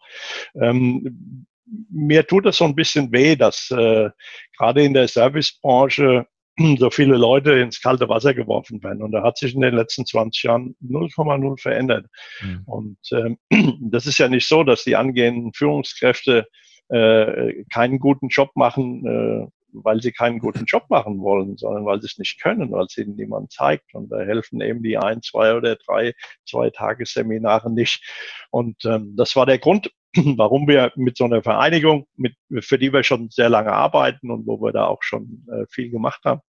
Ähm, 0.60 1.46
mir 1.90 2.26
tut 2.26 2.46
es 2.46 2.58
so 2.58 2.64
ein 2.64 2.74
bisschen 2.74 3.10
weh, 3.12 3.36
dass 3.36 3.70
äh, 3.70 4.10
gerade 4.56 4.84
in 4.84 4.94
der 4.94 5.08
Servicebranche 5.08 6.26
so 6.78 6.90
viele 6.90 7.16
Leute 7.16 7.52
ins 7.52 7.80
kalte 7.80 8.08
Wasser 8.08 8.34
geworfen 8.34 8.82
werden. 8.82 9.02
Und 9.02 9.12
da 9.12 9.22
hat 9.22 9.38
sich 9.38 9.54
in 9.54 9.60
den 9.60 9.74
letzten 9.74 10.06
20 10.06 10.42
Jahren 10.44 10.76
0,0 10.82 11.60
verändert. 11.60 12.06
Mhm. 12.42 12.62
Und 12.66 12.98
ähm, 13.12 13.38
das 13.90 14.06
ist 14.06 14.18
ja 14.18 14.28
nicht 14.28 14.48
so, 14.48 14.64
dass 14.64 14.84
die 14.84 14.96
angehenden 14.96 15.52
Führungskräfte 15.52 16.46
äh, 16.88 17.64
keinen 17.72 17.98
guten 17.98 18.28
Job 18.28 18.50
machen, 18.54 19.06
äh, 19.06 19.46
weil 19.72 20.00
sie 20.00 20.12
keinen 20.12 20.38
guten 20.38 20.66
Job 20.66 20.84
machen 20.88 21.20
wollen, 21.20 21.56
sondern 21.56 21.84
weil 21.84 22.00
sie 22.00 22.06
es 22.06 22.18
nicht 22.18 22.40
können, 22.40 22.70
weil 22.70 22.84
es 22.84 22.96
ihnen 22.96 23.16
niemand 23.16 23.50
zeigt. 23.50 23.94
Und 23.94 24.10
da 24.10 24.20
helfen 24.20 24.60
eben 24.60 24.82
die 24.82 24.96
ein, 24.96 25.22
zwei 25.22 25.54
oder 25.54 25.76
drei, 25.76 26.14
zwei 26.46 26.70
Tagesseminare 26.70 27.72
nicht. 27.72 28.04
Und 28.50 28.84
ähm, 28.84 29.14
das 29.16 29.34
war 29.34 29.46
der 29.46 29.58
Grund, 29.58 29.90
warum 30.36 30.68
wir 30.68 30.92
mit 30.96 31.16
so 31.16 31.24
einer 31.24 31.42
Vereinigung, 31.42 32.06
mit, 32.16 32.36
für 32.60 32.78
die 32.78 32.92
wir 32.92 33.02
schon 33.02 33.30
sehr 33.30 33.48
lange 33.48 33.72
arbeiten 33.72 34.30
und 34.30 34.46
wo 34.46 34.60
wir 34.60 34.72
da 34.72 34.86
auch 34.86 35.02
schon 35.02 35.46
äh, 35.50 35.66
viel 35.68 35.90
gemacht 35.90 36.24
haben, 36.24 36.40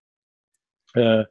äh, 0.93 1.25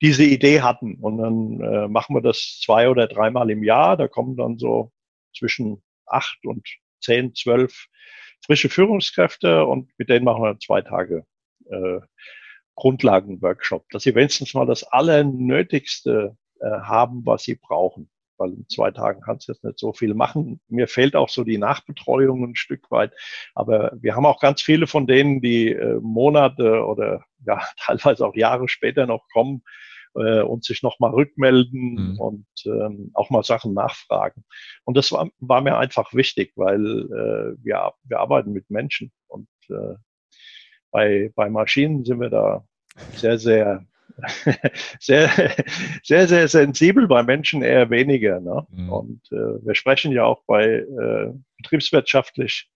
diese 0.00 0.24
Idee 0.24 0.62
hatten. 0.62 0.96
Und 0.96 1.18
dann 1.18 1.60
äh, 1.60 1.88
machen 1.88 2.16
wir 2.16 2.22
das 2.22 2.60
zwei 2.62 2.88
oder 2.88 3.06
dreimal 3.06 3.50
im 3.50 3.62
Jahr. 3.62 3.96
Da 3.96 4.08
kommen 4.08 4.36
dann 4.36 4.58
so 4.58 4.92
zwischen 5.36 5.82
acht 6.06 6.38
und 6.44 6.66
zehn, 7.00 7.34
zwölf 7.34 7.86
frische 8.44 8.68
Führungskräfte 8.68 9.64
und 9.64 9.90
mit 9.98 10.08
denen 10.10 10.24
machen 10.24 10.42
wir 10.42 10.58
zwei 10.58 10.82
Tage 10.82 11.24
äh, 11.70 12.00
Grundlagenworkshop, 12.76 13.88
dass 13.90 14.02
sie 14.02 14.14
wenigstens 14.14 14.54
mal 14.54 14.66
das 14.66 14.84
Allernötigste 14.84 16.36
äh, 16.60 16.66
haben, 16.66 17.24
was 17.24 17.44
sie 17.44 17.54
brauchen 17.54 18.10
weil 18.38 18.50
in 18.50 18.68
zwei 18.68 18.90
Tagen 18.90 19.20
kannst 19.20 19.48
du 19.48 19.52
jetzt 19.52 19.64
nicht 19.64 19.78
so 19.78 19.92
viel 19.92 20.14
machen. 20.14 20.60
Mir 20.68 20.88
fehlt 20.88 21.16
auch 21.16 21.28
so 21.28 21.44
die 21.44 21.58
Nachbetreuung 21.58 22.44
ein 22.44 22.56
Stück 22.56 22.90
weit. 22.90 23.12
Aber 23.54 23.92
wir 24.00 24.14
haben 24.14 24.26
auch 24.26 24.40
ganz 24.40 24.62
viele 24.62 24.86
von 24.86 25.06
denen, 25.06 25.40
die 25.40 25.70
äh, 25.70 25.98
Monate 26.00 26.84
oder 26.84 27.24
ja, 27.46 27.62
teilweise 27.78 28.26
auch 28.26 28.34
Jahre 28.34 28.68
später 28.68 29.06
noch 29.06 29.26
kommen 29.32 29.62
äh, 30.14 30.42
und 30.42 30.64
sich 30.64 30.82
nochmal 30.82 31.12
rückmelden 31.12 32.12
mhm. 32.12 32.20
und 32.20 32.46
ähm, 32.66 33.10
auch 33.14 33.30
mal 33.30 33.42
Sachen 33.42 33.74
nachfragen. 33.74 34.44
Und 34.84 34.96
das 34.96 35.12
war, 35.12 35.28
war 35.38 35.60
mir 35.60 35.76
einfach 35.76 36.14
wichtig, 36.14 36.52
weil 36.56 36.80
äh, 36.84 37.64
wir, 37.64 37.92
wir 38.04 38.20
arbeiten 38.20 38.52
mit 38.52 38.70
Menschen 38.70 39.12
und 39.26 39.48
äh, 39.68 39.94
bei, 40.90 41.32
bei 41.34 41.50
Maschinen 41.50 42.04
sind 42.04 42.20
wir 42.20 42.30
da 42.30 42.64
sehr, 43.16 43.38
sehr 43.38 43.84
sehr, 45.00 45.30
sehr, 46.02 46.28
sehr 46.28 46.48
sensibel, 46.48 47.08
bei 47.08 47.22
Menschen 47.22 47.62
eher 47.62 47.90
weniger. 47.90 48.40
Ne? 48.40 48.66
Mhm. 48.70 48.92
Und 48.92 49.32
äh, 49.32 49.64
wir 49.64 49.74
sprechen 49.74 50.12
ja 50.12 50.24
auch 50.24 50.42
bei 50.46 50.64
äh, 50.64 51.32
betriebswirtschaftlich 51.58 52.70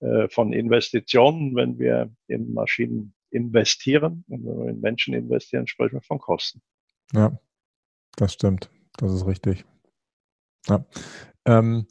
äh, 0.00 0.28
von 0.28 0.52
Investitionen, 0.52 1.54
wenn 1.56 1.78
wir 1.78 2.10
in 2.26 2.52
Maschinen 2.52 3.14
investieren. 3.30 4.24
Und 4.28 4.44
wenn 4.44 4.58
wir 4.58 4.68
in 4.70 4.80
Menschen 4.80 5.14
investieren, 5.14 5.66
sprechen 5.66 5.94
wir 5.94 6.02
von 6.02 6.18
Kosten. 6.18 6.60
Ja, 7.12 7.38
das 8.16 8.34
stimmt. 8.34 8.70
Das 8.98 9.12
ist 9.12 9.26
richtig. 9.26 9.64
Ja. 10.68 10.84
Ähm, 11.46 11.86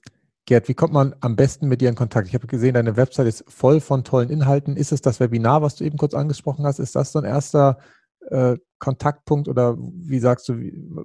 Gerd, 0.45 0.67
wie 0.67 0.73
kommt 0.73 0.93
man 0.93 1.15
am 1.21 1.35
besten 1.35 1.67
mit 1.67 1.81
dir 1.81 1.89
in 1.89 1.95
Kontakt? 1.95 2.27
Ich 2.27 2.33
habe 2.33 2.47
gesehen, 2.47 2.73
deine 2.73 2.97
Website 2.97 3.27
ist 3.27 3.45
voll 3.47 3.79
von 3.79 4.03
tollen 4.03 4.29
Inhalten. 4.29 4.75
Ist 4.75 4.91
es 4.91 5.01
das 5.01 5.19
Webinar, 5.19 5.61
was 5.61 5.75
du 5.75 5.83
eben 5.83 5.97
kurz 5.97 6.13
angesprochen 6.13 6.65
hast? 6.65 6.79
Ist 6.79 6.95
das 6.95 7.11
so 7.11 7.19
ein 7.19 7.25
erster 7.25 7.77
äh, 8.29 8.57
Kontaktpunkt 8.79 9.47
oder 9.47 9.77
wie 9.77 10.19
sagst 10.19 10.49
du, 10.49 10.53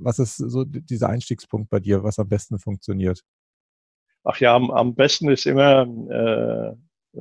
was 0.00 0.18
ist 0.18 0.37
so 0.37 0.64
dieser 0.64 1.09
Einstiegspunkt 1.09 1.70
bei 1.70 1.81
dir, 1.81 2.02
was 2.02 2.18
am 2.18 2.29
besten 2.29 2.59
funktioniert? 2.59 3.22
Ach 4.24 4.40
ja, 4.40 4.55
am, 4.55 4.70
am 4.70 4.94
besten 4.94 5.29
ist 5.31 5.46
immer, 5.46 5.83
äh, 6.11 7.20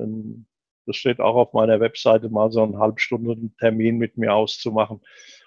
das 0.86 0.96
steht 0.96 1.20
auch 1.20 1.36
auf 1.36 1.52
meiner 1.52 1.78
Webseite, 1.80 2.28
mal 2.28 2.50
so 2.50 2.62
einen 2.62 2.78
halbstunden 2.78 3.54
Termin 3.58 3.98
mit 3.98 4.16
mir 4.16 4.34
auszumachen 4.34 5.00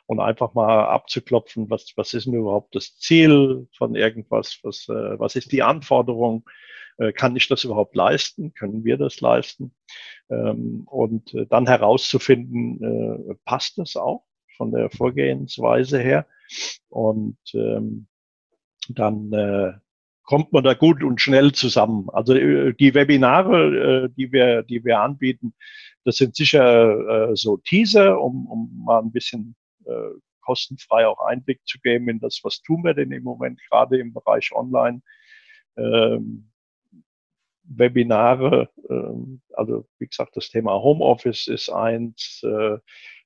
und 0.05 0.19
einfach 0.19 0.53
mal 0.53 0.85
abzuklopfen, 0.85 1.69
was, 1.69 1.93
was 1.95 2.13
ist 2.13 2.25
denn 2.25 2.33
überhaupt 2.33 2.75
das 2.75 2.97
Ziel 2.97 3.67
von 3.77 3.95
irgendwas, 3.95 4.59
was, 4.63 4.87
äh, 4.89 5.19
was 5.19 5.35
ist 5.35 5.51
die 5.51 5.63
Anforderung, 5.63 6.47
äh, 6.97 7.11
kann 7.11 7.35
ich 7.35 7.47
das 7.47 7.63
überhaupt 7.63 7.95
leisten, 7.95 8.53
können 8.53 8.83
wir 8.83 8.97
das 8.97 9.21
leisten 9.21 9.75
ähm, 10.29 10.83
und 10.85 11.33
äh, 11.33 11.45
dann 11.45 11.67
herauszufinden, 11.67 13.31
äh, 13.31 13.35
passt 13.45 13.77
das 13.77 13.95
auch 13.95 14.28
von 14.59 14.71
der 14.73 14.89
Vorgehensweise 14.89 15.99
her. 15.99 16.27
Und 16.89 17.37
ähm, 17.53 18.07
dann 18.89 19.31
äh, 19.31 19.71
kommt 20.23 20.51
man 20.51 20.65
da 20.65 20.73
gut 20.73 21.01
und 21.01 21.21
schnell 21.21 21.53
zusammen. 21.53 22.09
Also 22.11 22.35
äh, 22.35 22.73
die 22.73 22.93
Webinare, 22.93 24.05
äh, 24.05 24.09
die 24.17 24.31
wir, 24.33 24.63
die 24.63 24.83
wir 24.83 24.99
anbieten, 24.99 25.53
das 26.03 26.17
sind 26.17 26.35
sicher 26.35 27.29
äh, 27.29 27.35
so 27.35 27.57
Teaser, 27.57 28.21
um, 28.21 28.45
um 28.47 28.83
mal 28.85 28.99
ein 28.99 29.11
bisschen 29.11 29.55
kostenfrei 30.41 31.07
auch 31.07 31.19
Einblick 31.25 31.61
zu 31.65 31.79
geben 31.79 32.09
in 32.09 32.19
das, 32.19 32.41
was 32.43 32.61
tun 32.61 32.83
wir 32.83 32.93
denn 32.93 33.11
im 33.11 33.23
Moment 33.23 33.59
gerade 33.71 33.97
im 33.97 34.13
Bereich 34.13 34.51
Online. 34.51 35.01
Ähm, 35.77 36.51
Webinare, 37.63 38.69
ähm, 38.87 39.41
also 39.53 39.87
wie 39.97 40.05
gesagt, 40.05 40.35
das 40.35 40.49
Thema 40.49 40.73
Homeoffice 40.73 41.47
ist 41.47 41.69
eins, 41.69 42.43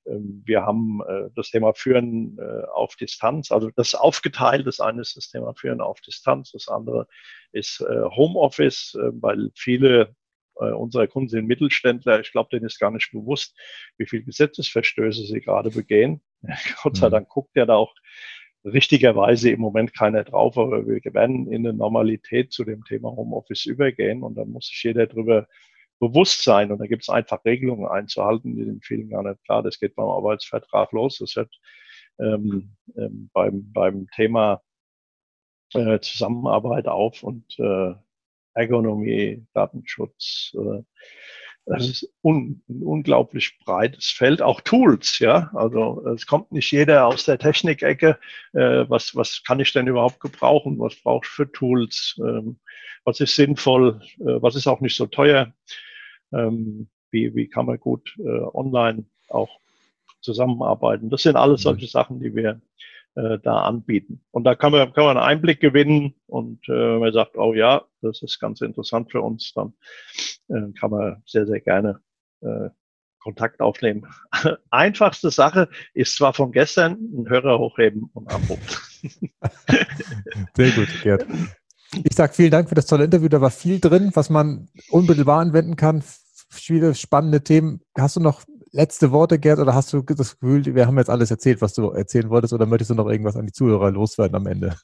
wir 0.06 0.66
haben 0.66 1.02
äh, 1.08 1.30
das 1.36 1.50
Thema 1.50 1.74
Führen 1.74 2.38
äh, 2.38 2.66
auf 2.74 2.96
Distanz. 2.96 3.52
Also 3.52 3.70
das 3.76 3.96
aufgeteilt. 3.96 4.68
Das 4.68 4.80
eine 4.80 5.02
ist 5.02 5.16
das 5.16 5.30
Thema 5.30 5.54
Führen 5.54 5.82
auf 5.82 6.02
Distanz. 6.02 6.52
Das 6.52 6.68
andere 6.68 7.08
ist 7.52 7.82
äh, 7.82 8.04
Homeoffice, 8.04 8.98
weil 9.00 9.52
viele 9.56 10.16
unserer 10.56 11.08
Kunden 11.08 11.30
sind 11.30 11.48
Mittelständler. 11.48 12.20
Ich 12.20 12.32
glaube, 12.32 12.50
denen 12.52 12.68
ist 12.68 12.80
gar 12.80 12.92
nicht 12.92 13.12
bewusst, 13.12 13.58
wie 13.98 14.06
viele 14.06 14.22
Gesetzesverstöße 14.22 15.26
sie 15.26 15.42
gerade 15.42 15.72
begehen. 15.72 16.22
Gott 16.84 16.96
sei 16.96 17.08
mhm. 17.08 17.12
Dank 17.12 17.30
guckt 17.30 17.56
ja 17.56 17.66
da 17.66 17.74
auch 17.74 17.96
richtigerweise 18.64 19.50
im 19.50 19.60
Moment 19.60 19.96
keiner 19.96 20.24
drauf, 20.24 20.58
aber 20.58 20.86
wir 20.86 21.02
werden 21.14 21.52
in 21.52 21.66
eine 21.66 21.76
Normalität 21.76 22.54
zu 22.54 22.64
dem 22.64 22.84
Thema 22.84 23.10
Homeoffice 23.10 23.66
übergehen 23.66 24.22
und 24.22 24.36
dann 24.36 24.50
muss 24.50 24.68
sich 24.68 24.84
jeder 24.84 25.08
darüber 25.08 25.48
Bewusstsein 26.00 26.72
und 26.72 26.80
da 26.80 26.86
gibt 26.86 27.04
es 27.04 27.10
einfach 27.10 27.44
Regelungen 27.46 27.88
einzuhalten, 27.88 28.56
die 28.56 28.66
sind 28.66 28.86
vielen 28.86 29.10
gar 29.10 29.24
nicht 29.24 29.44
klar. 29.46 29.64
Das 29.64 29.80
geht 29.80 29.96
beim 29.96 30.08
Arbeitsvertrag 30.08 30.92
los. 30.92 31.20
Das 31.20 31.36
hört 31.36 31.54
ähm, 32.20 32.76
ähm, 32.96 33.30
beim, 33.34 33.72
beim 33.72 34.08
Thema 34.16 34.62
äh, 35.74 36.00
Zusammenarbeit 36.00 36.88
auf 36.88 37.24
und 37.24 37.58
äh, 37.60 37.94
Ergonomie, 38.54 39.46
Datenschutz. 39.54 40.56
Äh, 40.56 40.84
das 41.66 41.88
ist 41.88 42.14
un, 42.22 42.62
ein 42.68 42.84
unglaublich 42.84 43.58
breites 43.64 44.10
Feld, 44.10 44.42
auch 44.42 44.62
Tools, 44.62 45.20
ja. 45.20 45.50
Also 45.54 46.06
es 46.08 46.28
kommt 46.28 46.52
nicht 46.52 46.72
jeder 46.72 47.08
aus 47.08 47.26
der 47.26 47.40
Technikecke. 47.40 48.20
Äh, 48.54 48.90
was, 48.90 49.16
was 49.16 49.44
kann 49.46 49.60
ich 49.60 49.72
denn 49.72 49.88
überhaupt 49.88 50.20
gebrauchen? 50.20 50.80
Was 50.80 50.96
brauche 50.96 51.26
ich 51.26 51.30
für 51.30 51.52
Tools? 51.52 52.20
Ähm, 52.20 52.60
was 53.06 53.20
ist 53.20 53.36
sinnvoll? 53.36 54.02
Äh, 54.20 54.42
was 54.42 54.56
ist 54.56 54.68
auch 54.68 54.82
nicht 54.82 54.96
so 54.96 55.06
teuer? 55.06 55.54
ähm, 56.34 56.88
wie, 57.12 57.34
wie 57.36 57.48
kann 57.48 57.66
man 57.66 57.80
gut 57.80 58.16
äh, 58.20 58.42
online 58.54 59.06
auch 59.30 59.60
zusammenarbeiten. 60.22 61.10
Das 61.10 61.24
sind 61.24 61.36
alles 61.36 61.62
mhm. 61.62 61.64
solche 61.64 61.88
Sachen, 61.88 62.20
die 62.20 62.36
wir 62.36 62.62
äh, 63.16 63.40
da 63.40 63.62
anbieten. 63.62 64.22
Und 64.32 64.44
da 64.44 64.56
kann 64.56 64.72
man, 64.72 64.94
kann 64.94 65.06
man 65.06 65.18
einen 65.18 65.26
Einblick 65.26 65.60
gewinnen 65.60 66.16
und 66.28 66.68
äh, 66.68 66.98
man 66.98 67.14
sagt, 67.14 67.38
oh 67.38 67.54
ja, 67.54 67.84
das 68.02 68.22
ist 68.22 68.40
ganz 68.40 68.62
interessant 68.62 69.12
für 69.12 69.22
uns, 69.22 69.54
dann 69.54 69.74
äh, 70.50 70.72
kann 70.80 70.92
man 70.92 71.22
sehr, 71.26 71.46
sehr 71.46 71.60
gerne 71.60 72.00
äh, 72.42 72.70
Kontakt 73.20 73.62
aufnehmen. 73.62 74.06
Einfachste 74.70 75.32
Sache 75.32 75.70
ist 75.94 76.16
zwar 76.16 76.34
von 76.34 76.52
gestern, 76.52 76.98
ein 77.14 77.30
Hörer 77.30 77.58
hochheben 77.60 78.10
und 78.14 78.30
abrufen. 78.30 78.62
Sehr 80.56 80.72
gut, 80.72 80.88
Gerd. 81.04 81.26
Ich 82.04 82.16
sage 82.16 82.34
vielen 82.34 82.52
Dank 82.52 82.68
für 82.68 82.76
das 82.76 82.86
tolle 82.86 83.06
Interview. 83.06 83.30
Da 83.30 83.40
war 83.40 83.52
viel 83.52 83.80
drin, 83.80 84.12
was 84.14 84.30
man 84.30 84.70
unmittelbar 84.90 85.40
anwenden 85.40 85.76
kann 85.76 86.04
viele 86.54 86.96
spannende 86.96 87.44
Themen. 87.44 87.82
Hast 87.98 88.16
du 88.16 88.20
noch 88.20 88.44
letzte 88.74 89.12
Worte, 89.12 89.40
Gerd, 89.40 89.60
oder 89.60 89.74
hast 89.74 89.94
du 89.94 90.02
das 90.02 90.40
Gefühl, 90.40 90.76
wir 90.76 90.88
haben 90.88 90.98
jetzt 90.98 91.10
alles 91.10 91.32
erzählt, 91.32 91.62
was 91.62 91.74
du 91.74 91.92
erzählen 91.92 92.30
wolltest, 92.30 92.54
oder 92.54 92.66
möchtest 92.66 92.92
du 92.92 92.96
noch 92.96 93.10
irgendwas 93.10 93.38
an 93.38 93.46
die 93.46 93.54
Zuhörer 93.54 93.92
loswerden 93.92 94.36
am 94.36 94.48
Ende? 94.48 94.76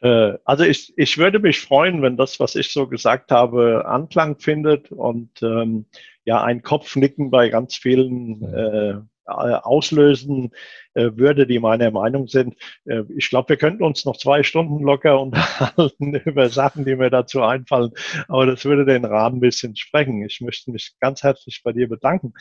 Äh, 0.00 0.38
also 0.44 0.64
ich, 0.64 0.92
ich 0.96 1.18
würde 1.18 1.40
mich 1.40 1.60
freuen, 1.60 2.02
wenn 2.02 2.16
das, 2.16 2.40
was 2.40 2.54
ich 2.54 2.72
so 2.72 2.86
gesagt 2.86 3.30
habe, 3.30 3.84
Anklang 3.86 4.38
findet 4.38 4.92
und 4.92 5.42
ähm, 5.42 5.86
ja 6.24 6.42
ein 6.42 6.62
Kopfnicken 6.62 7.30
bei 7.30 7.48
ganz 7.48 7.74
vielen 7.74 8.42
äh, 8.42 9.00
auslösen 9.26 10.50
äh, 10.94 11.10
würde, 11.14 11.46
die 11.46 11.58
meiner 11.58 11.90
Meinung 11.90 12.28
sind. 12.28 12.56
Äh, 12.84 13.02
ich 13.16 13.28
glaube, 13.28 13.50
wir 13.50 13.56
könnten 13.56 13.82
uns 13.82 14.04
noch 14.04 14.16
zwei 14.16 14.42
Stunden 14.42 14.82
locker 14.82 15.20
unterhalten 15.22 16.14
über 16.14 16.48
Sachen, 16.50 16.84
die 16.84 16.96
mir 16.96 17.10
dazu 17.10 17.42
einfallen, 17.42 17.92
aber 18.28 18.46
das 18.46 18.64
würde 18.64 18.84
den 18.84 19.04
Rahmen 19.04 19.36
ein 19.36 19.40
bisschen 19.40 19.76
sprengen. 19.76 20.24
Ich 20.24 20.40
möchte 20.40 20.70
mich 20.70 20.94
ganz 21.00 21.22
herzlich 21.22 21.62
bei 21.64 21.72
dir 21.72 21.88
bedanken, 21.88 22.32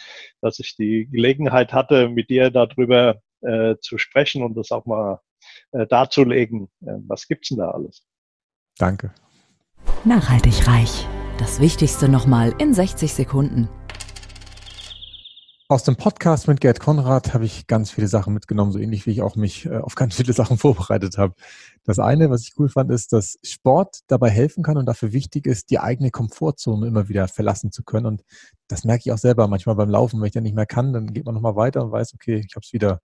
dass 0.42 0.60
ich 0.60 0.76
die 0.76 1.08
Gelegenheit 1.12 1.74
hatte, 1.74 2.10
mit 2.10 2.30
dir 2.30 2.50
darüber 2.50 3.22
äh, 3.42 3.76
zu 3.82 3.98
sprechen 3.98 4.44
und 4.44 4.56
das 4.56 4.72
auch 4.72 4.86
mal 4.86 5.20
äh, 5.72 5.86
darzulegen. 5.88 6.70
Äh, 6.82 6.94
was 7.08 7.28
gibt's 7.28 7.50
denn 7.50 7.60
da 7.60 7.72
alles? 7.72 8.06
Danke. 8.78 9.12
Nachhaltig 10.06 10.68
reich. 10.68 11.08
Das 11.40 11.60
Wichtigste 11.60 12.10
nochmal 12.10 12.54
in 12.60 12.74
60 12.74 13.14
Sekunden. 13.14 13.68
Aus 15.70 15.84
dem 15.84 15.96
Podcast 15.96 16.50
mit 16.50 16.60
Gerd 16.60 16.82
Konrad 16.82 17.34
habe 17.34 17.46
ich 17.46 17.68
ganz 17.68 17.90
viele 17.90 18.10
Sachen 18.10 18.34
mitgenommen, 18.34 18.74
so 18.74 18.80
ähnlich 18.80 19.06
wie 19.06 19.12
ich 19.12 19.22
auch 19.22 19.38
mich 19.38 19.66
äh, 19.66 19.78
auf 19.78 19.96
ganz 19.96 20.16
viele 20.16 20.34
Sachen 20.34 20.58
vorbereitet 20.60 21.18
habe. 21.18 21.36
Das 21.86 22.00
eine, 22.00 22.30
was 22.30 22.42
ich 22.42 22.54
cool 22.60 22.68
fand, 22.68 22.92
ist, 22.92 23.14
dass 23.14 23.40
Sport 23.44 24.02
dabei 24.08 24.30
helfen 24.30 24.62
kann 24.62 24.78
und 24.78 24.86
dafür 24.86 25.14
wichtig 25.14 25.48
ist, 25.48 25.70
die 25.70 25.80
eigene 25.80 26.12
Komfortzone 26.12 26.86
immer 26.86 27.08
wieder 27.08 27.30
verlassen 27.30 27.72
zu 27.72 27.84
können. 27.84 28.06
Und 28.08 28.24
das 28.68 28.84
merke 28.84 29.04
ich 29.06 29.14
auch 29.14 29.18
selber 29.18 29.48
manchmal 29.48 29.76
beim 29.76 29.90
Laufen. 29.90 30.20
Wenn 30.20 30.28
ich 30.28 30.34
dann 30.34 30.44
nicht 30.44 30.56
mehr 30.56 30.66
kann, 30.66 30.92
dann 30.92 31.14
geht 31.14 31.26
man 31.26 31.34
nochmal 31.34 31.56
weiter 31.56 31.82
und 31.86 31.94
weiß, 31.94 32.14
okay, 32.14 32.44
ich 32.46 32.56
habe 32.56 32.66
es 32.66 32.74
wieder 32.74 33.00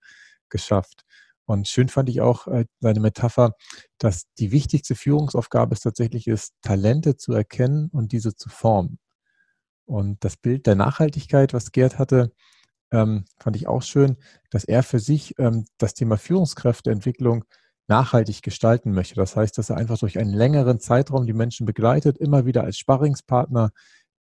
geschafft. 0.49 1.05
Und 1.45 1.69
schön 1.69 1.87
fand 1.87 2.09
ich 2.09 2.19
auch 2.19 2.47
äh, 2.47 2.65
seine 2.81 2.99
Metapher, 2.99 3.53
dass 3.99 4.25
die 4.37 4.51
wichtigste 4.51 4.95
Führungsaufgabe 4.95 5.73
es 5.75 5.79
tatsächlich 5.81 6.27
ist, 6.27 6.53
Talente 6.61 7.15
zu 7.15 7.31
erkennen 7.31 7.89
und 7.91 8.11
diese 8.11 8.35
zu 8.35 8.49
formen. 8.49 8.99
Und 9.89 10.23
das 10.23 10.37
Bild 10.37 10.67
der 10.67 10.75
Nachhaltigkeit, 10.75 11.51
was 11.51 11.71
Gerd 11.71 11.97
hatte, 11.97 12.31
ähm, 12.91 13.25
fand 13.39 13.55
ich 13.55 13.67
auch 13.67 13.81
schön, 13.81 14.17
dass 14.51 14.63
er 14.63 14.83
für 14.83 14.99
sich 14.99 15.33
ähm, 15.39 15.65
das 15.79 15.95
Thema 15.95 16.17
Führungskräfteentwicklung 16.17 17.43
nachhaltig 17.87 18.43
gestalten 18.43 18.91
möchte. 18.91 19.15
Das 19.15 19.35
heißt, 19.35 19.57
dass 19.57 19.71
er 19.71 19.77
einfach 19.77 19.97
durch 19.97 20.19
einen 20.19 20.31
längeren 20.31 20.79
Zeitraum 20.79 21.25
die 21.25 21.33
Menschen 21.33 21.65
begleitet, 21.65 22.19
immer 22.19 22.45
wieder 22.45 22.63
als 22.63 22.77
Sparringspartner 22.77 23.71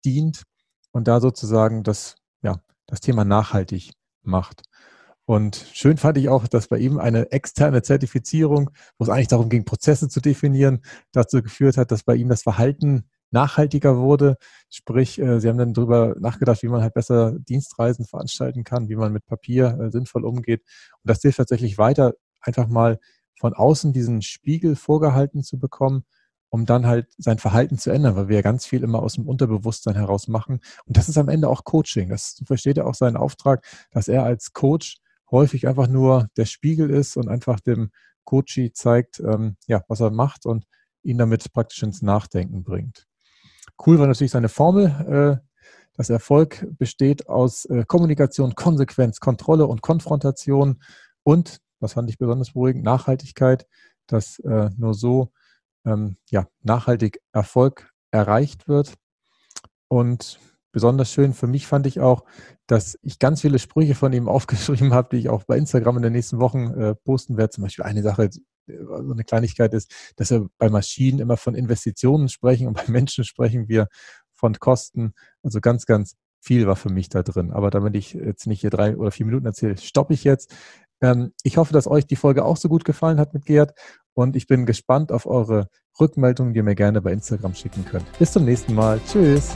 dient 0.04 0.44
und 0.92 1.08
da 1.08 1.22
sozusagen 1.22 1.84
das, 1.84 2.16
ja, 2.42 2.60
das 2.86 3.00
Thema 3.00 3.24
nachhaltig 3.24 3.94
macht. 4.22 4.64
Und 5.24 5.66
schön 5.72 5.96
fand 5.96 6.18
ich 6.18 6.28
auch, 6.28 6.46
dass 6.46 6.68
bei 6.68 6.78
ihm 6.78 7.00
eine 7.00 7.32
externe 7.32 7.84
Zertifizierung, 7.84 8.70
wo 8.98 9.06
es 9.06 9.10
eigentlich 9.10 9.30
darum 9.30 9.48
ging, 9.48 9.64
Prozesse 9.64 10.10
zu 10.10 10.20
definieren, 10.20 10.82
dazu 11.14 11.42
geführt 11.42 11.78
hat, 11.78 11.92
dass 11.92 12.04
bei 12.04 12.16
ihm 12.16 12.28
das 12.28 12.44
Verhalten 12.44 13.06
nachhaltiger 13.34 13.98
wurde. 13.98 14.38
Sprich, 14.70 15.20
äh, 15.20 15.40
sie 15.40 15.50
haben 15.50 15.58
dann 15.58 15.74
darüber 15.74 16.16
nachgedacht, 16.20 16.64
wie 16.64 16.68
man 16.68 16.82
halt 16.82 16.94
besser 16.94 17.34
Dienstreisen 17.40 18.06
veranstalten 18.06 18.64
kann, 18.64 18.90
wie 18.90 18.96
man 18.96 19.12
mit 19.12 19.26
Papier 19.26 19.78
äh, 19.80 19.92
sinnvoll 19.92 20.26
umgeht. 20.26 20.62
Und 21.02 21.10
das 21.10 21.22
hilft 21.22 21.38
tatsächlich 21.38 21.78
weiter, 21.78 22.14
einfach 22.42 22.68
mal 22.68 23.00
von 23.40 23.54
außen 23.54 23.94
diesen 23.94 24.22
Spiegel 24.22 24.76
vorgehalten 24.76 25.44
zu 25.44 25.60
bekommen, 25.60 26.06
um 26.50 26.66
dann 26.66 26.86
halt 26.86 27.08
sein 27.18 27.40
Verhalten 27.40 27.78
zu 27.78 27.90
ändern, 27.90 28.16
weil 28.16 28.30
wir 28.30 28.36
ja 28.38 28.42
ganz 28.42 28.66
viel 28.66 28.84
immer 28.84 29.02
aus 29.02 29.16
dem 29.16 29.28
Unterbewusstsein 29.28 29.96
heraus 29.96 30.28
machen. 30.28 30.60
Und 30.86 30.98
das 30.98 31.10
ist 31.10 31.18
am 31.18 31.30
Ende 31.30 31.50
auch 31.50 31.64
Coaching. 31.64 32.10
Das 32.10 32.42
versteht 32.46 32.78
er 32.78 32.88
auch 32.88 32.94
seinen 32.94 33.18
Auftrag, 33.18 33.66
dass 33.92 34.08
er 34.08 34.24
als 34.24 34.54
Coach 34.54 34.98
häufig 35.32 35.68
einfach 35.68 35.88
nur 35.88 36.30
der 36.38 36.46
Spiegel 36.46 36.92
ist 36.92 37.18
und 37.18 37.28
einfach 37.28 37.60
dem 37.60 37.90
Coachie 38.24 38.72
zeigt, 38.72 39.20
ähm, 39.20 39.58
ja, 39.68 39.84
was 39.88 40.00
er 40.00 40.12
macht 40.12 40.46
und 40.46 40.66
ihn 41.02 41.18
damit 41.18 41.52
praktisch 41.52 41.84
ins 41.84 42.02
Nachdenken 42.02 42.64
bringt. 42.64 43.08
Cool 43.78 44.00
war 44.00 44.08
natürlich 44.08 44.32
seine 44.32 44.50
Formel. 44.50 45.42
Äh, 45.42 45.48
das 45.96 46.10
Erfolg 46.10 46.66
besteht 46.78 47.28
aus 47.28 47.66
äh, 47.66 47.84
Kommunikation, 47.88 48.56
Konsequenz, 48.56 49.20
Kontrolle 49.20 49.68
und 49.68 49.82
Konfrontation 49.82 50.82
und, 51.24 51.60
das 51.80 51.94
fand 51.94 52.10
ich 52.10 52.18
besonders 52.18 52.54
beruhigend, 52.54 52.84
Nachhaltigkeit, 52.84 53.68
dass 54.08 54.40
äh, 54.40 54.70
nur 54.78 54.94
so 54.94 55.32
ähm, 55.86 56.18
ja, 56.30 56.48
nachhaltig 56.62 57.20
Erfolg 57.32 57.92
erreicht 58.12 58.68
wird. 58.68 58.94
Und 59.88 60.40
besonders 60.74 61.10
schön 61.10 61.34
für 61.34 61.48
mich 61.48 61.68
fand 61.68 61.88
ich 61.88 62.02
auch, 62.02 62.26
dass 62.68 63.00
ich 63.02 63.20
ganz 63.20 63.40
viele 63.40 63.60
Sprüche 63.60 63.96
von 63.96 64.12
ihm 64.12 64.28
aufgeschrieben 64.28 64.94
habe, 64.94 65.10
die 65.12 65.22
ich 65.22 65.30
auch 65.30 65.46
bei 65.46 65.58
Instagram 65.58 65.98
in 65.98 66.04
den 66.04 66.14
nächsten 66.14 66.40
Wochen 66.40 66.74
äh, 66.74 66.96
posten 66.96 67.38
werde. 67.38 67.52
Zum 67.52 67.64
Beispiel 67.64 67.86
eine 67.86 68.04
Sache, 68.04 68.26
äh, 68.26 68.32
so 68.68 69.12
eine 69.12 69.24
Kleinigkeit 69.24 69.74
ist, 69.74 69.94
dass 70.18 70.32
wir 70.32 70.50
bei 70.58 70.70
Maschinen 70.70 71.20
immer 71.20 71.38
von 71.38 71.56
Investitionen 71.56 72.28
sprechen 72.28 72.68
und 72.68 72.74
bei 72.74 72.88
Menschen 72.88 73.24
sprechen 73.24 73.70
wir 73.70 73.88
von 74.34 74.60
Kosten. 74.60 75.14
Also 75.44 75.62
ganz, 75.62 75.86
ganz 75.86 76.18
viel 76.42 76.68
war 76.68 76.76
für 76.76 76.90
mich 76.90 77.08
da 77.08 77.24
drin. 77.24 77.52
Aber 77.52 77.70
damit 77.70 77.96
ich 77.96 78.14
jetzt 78.14 78.48
nicht 78.48 78.60
hier 78.60 78.70
drei 78.70 78.98
oder 78.98 79.12
vier 79.12 79.26
Minuten 79.26 79.46
erzähle, 79.46 79.78
stoppe 79.78 80.14
ich 80.14 80.26
jetzt. 80.26 80.54
Ähm, 81.02 81.32
ich 81.44 81.58
hoffe, 81.58 81.74
dass 81.74 81.88
euch 81.88 82.06
die 82.08 82.18
Folge 82.18 82.44
auch 82.44 82.58
so 82.58 82.68
gut 82.68 82.84
gefallen 82.84 83.20
hat 83.20 83.34
mit 83.34 83.46
Gerd 83.46 83.74
und 84.14 84.36
ich 84.36 84.48
bin 84.48 84.66
gespannt 84.66 85.12
auf 85.12 85.26
eure 85.26 85.70
Rückmeldungen, 86.00 86.54
die 86.54 86.60
ihr 86.60 86.64
mir 86.64 86.76
gerne 86.76 87.02
bei 87.02 87.12
Instagram 87.12 87.54
schicken 87.54 87.86
könnt. 87.86 88.06
Bis 88.18 88.32
zum 88.32 88.46
nächsten 88.46 88.74
Mal. 88.74 89.00
Tschüss. 89.08 89.56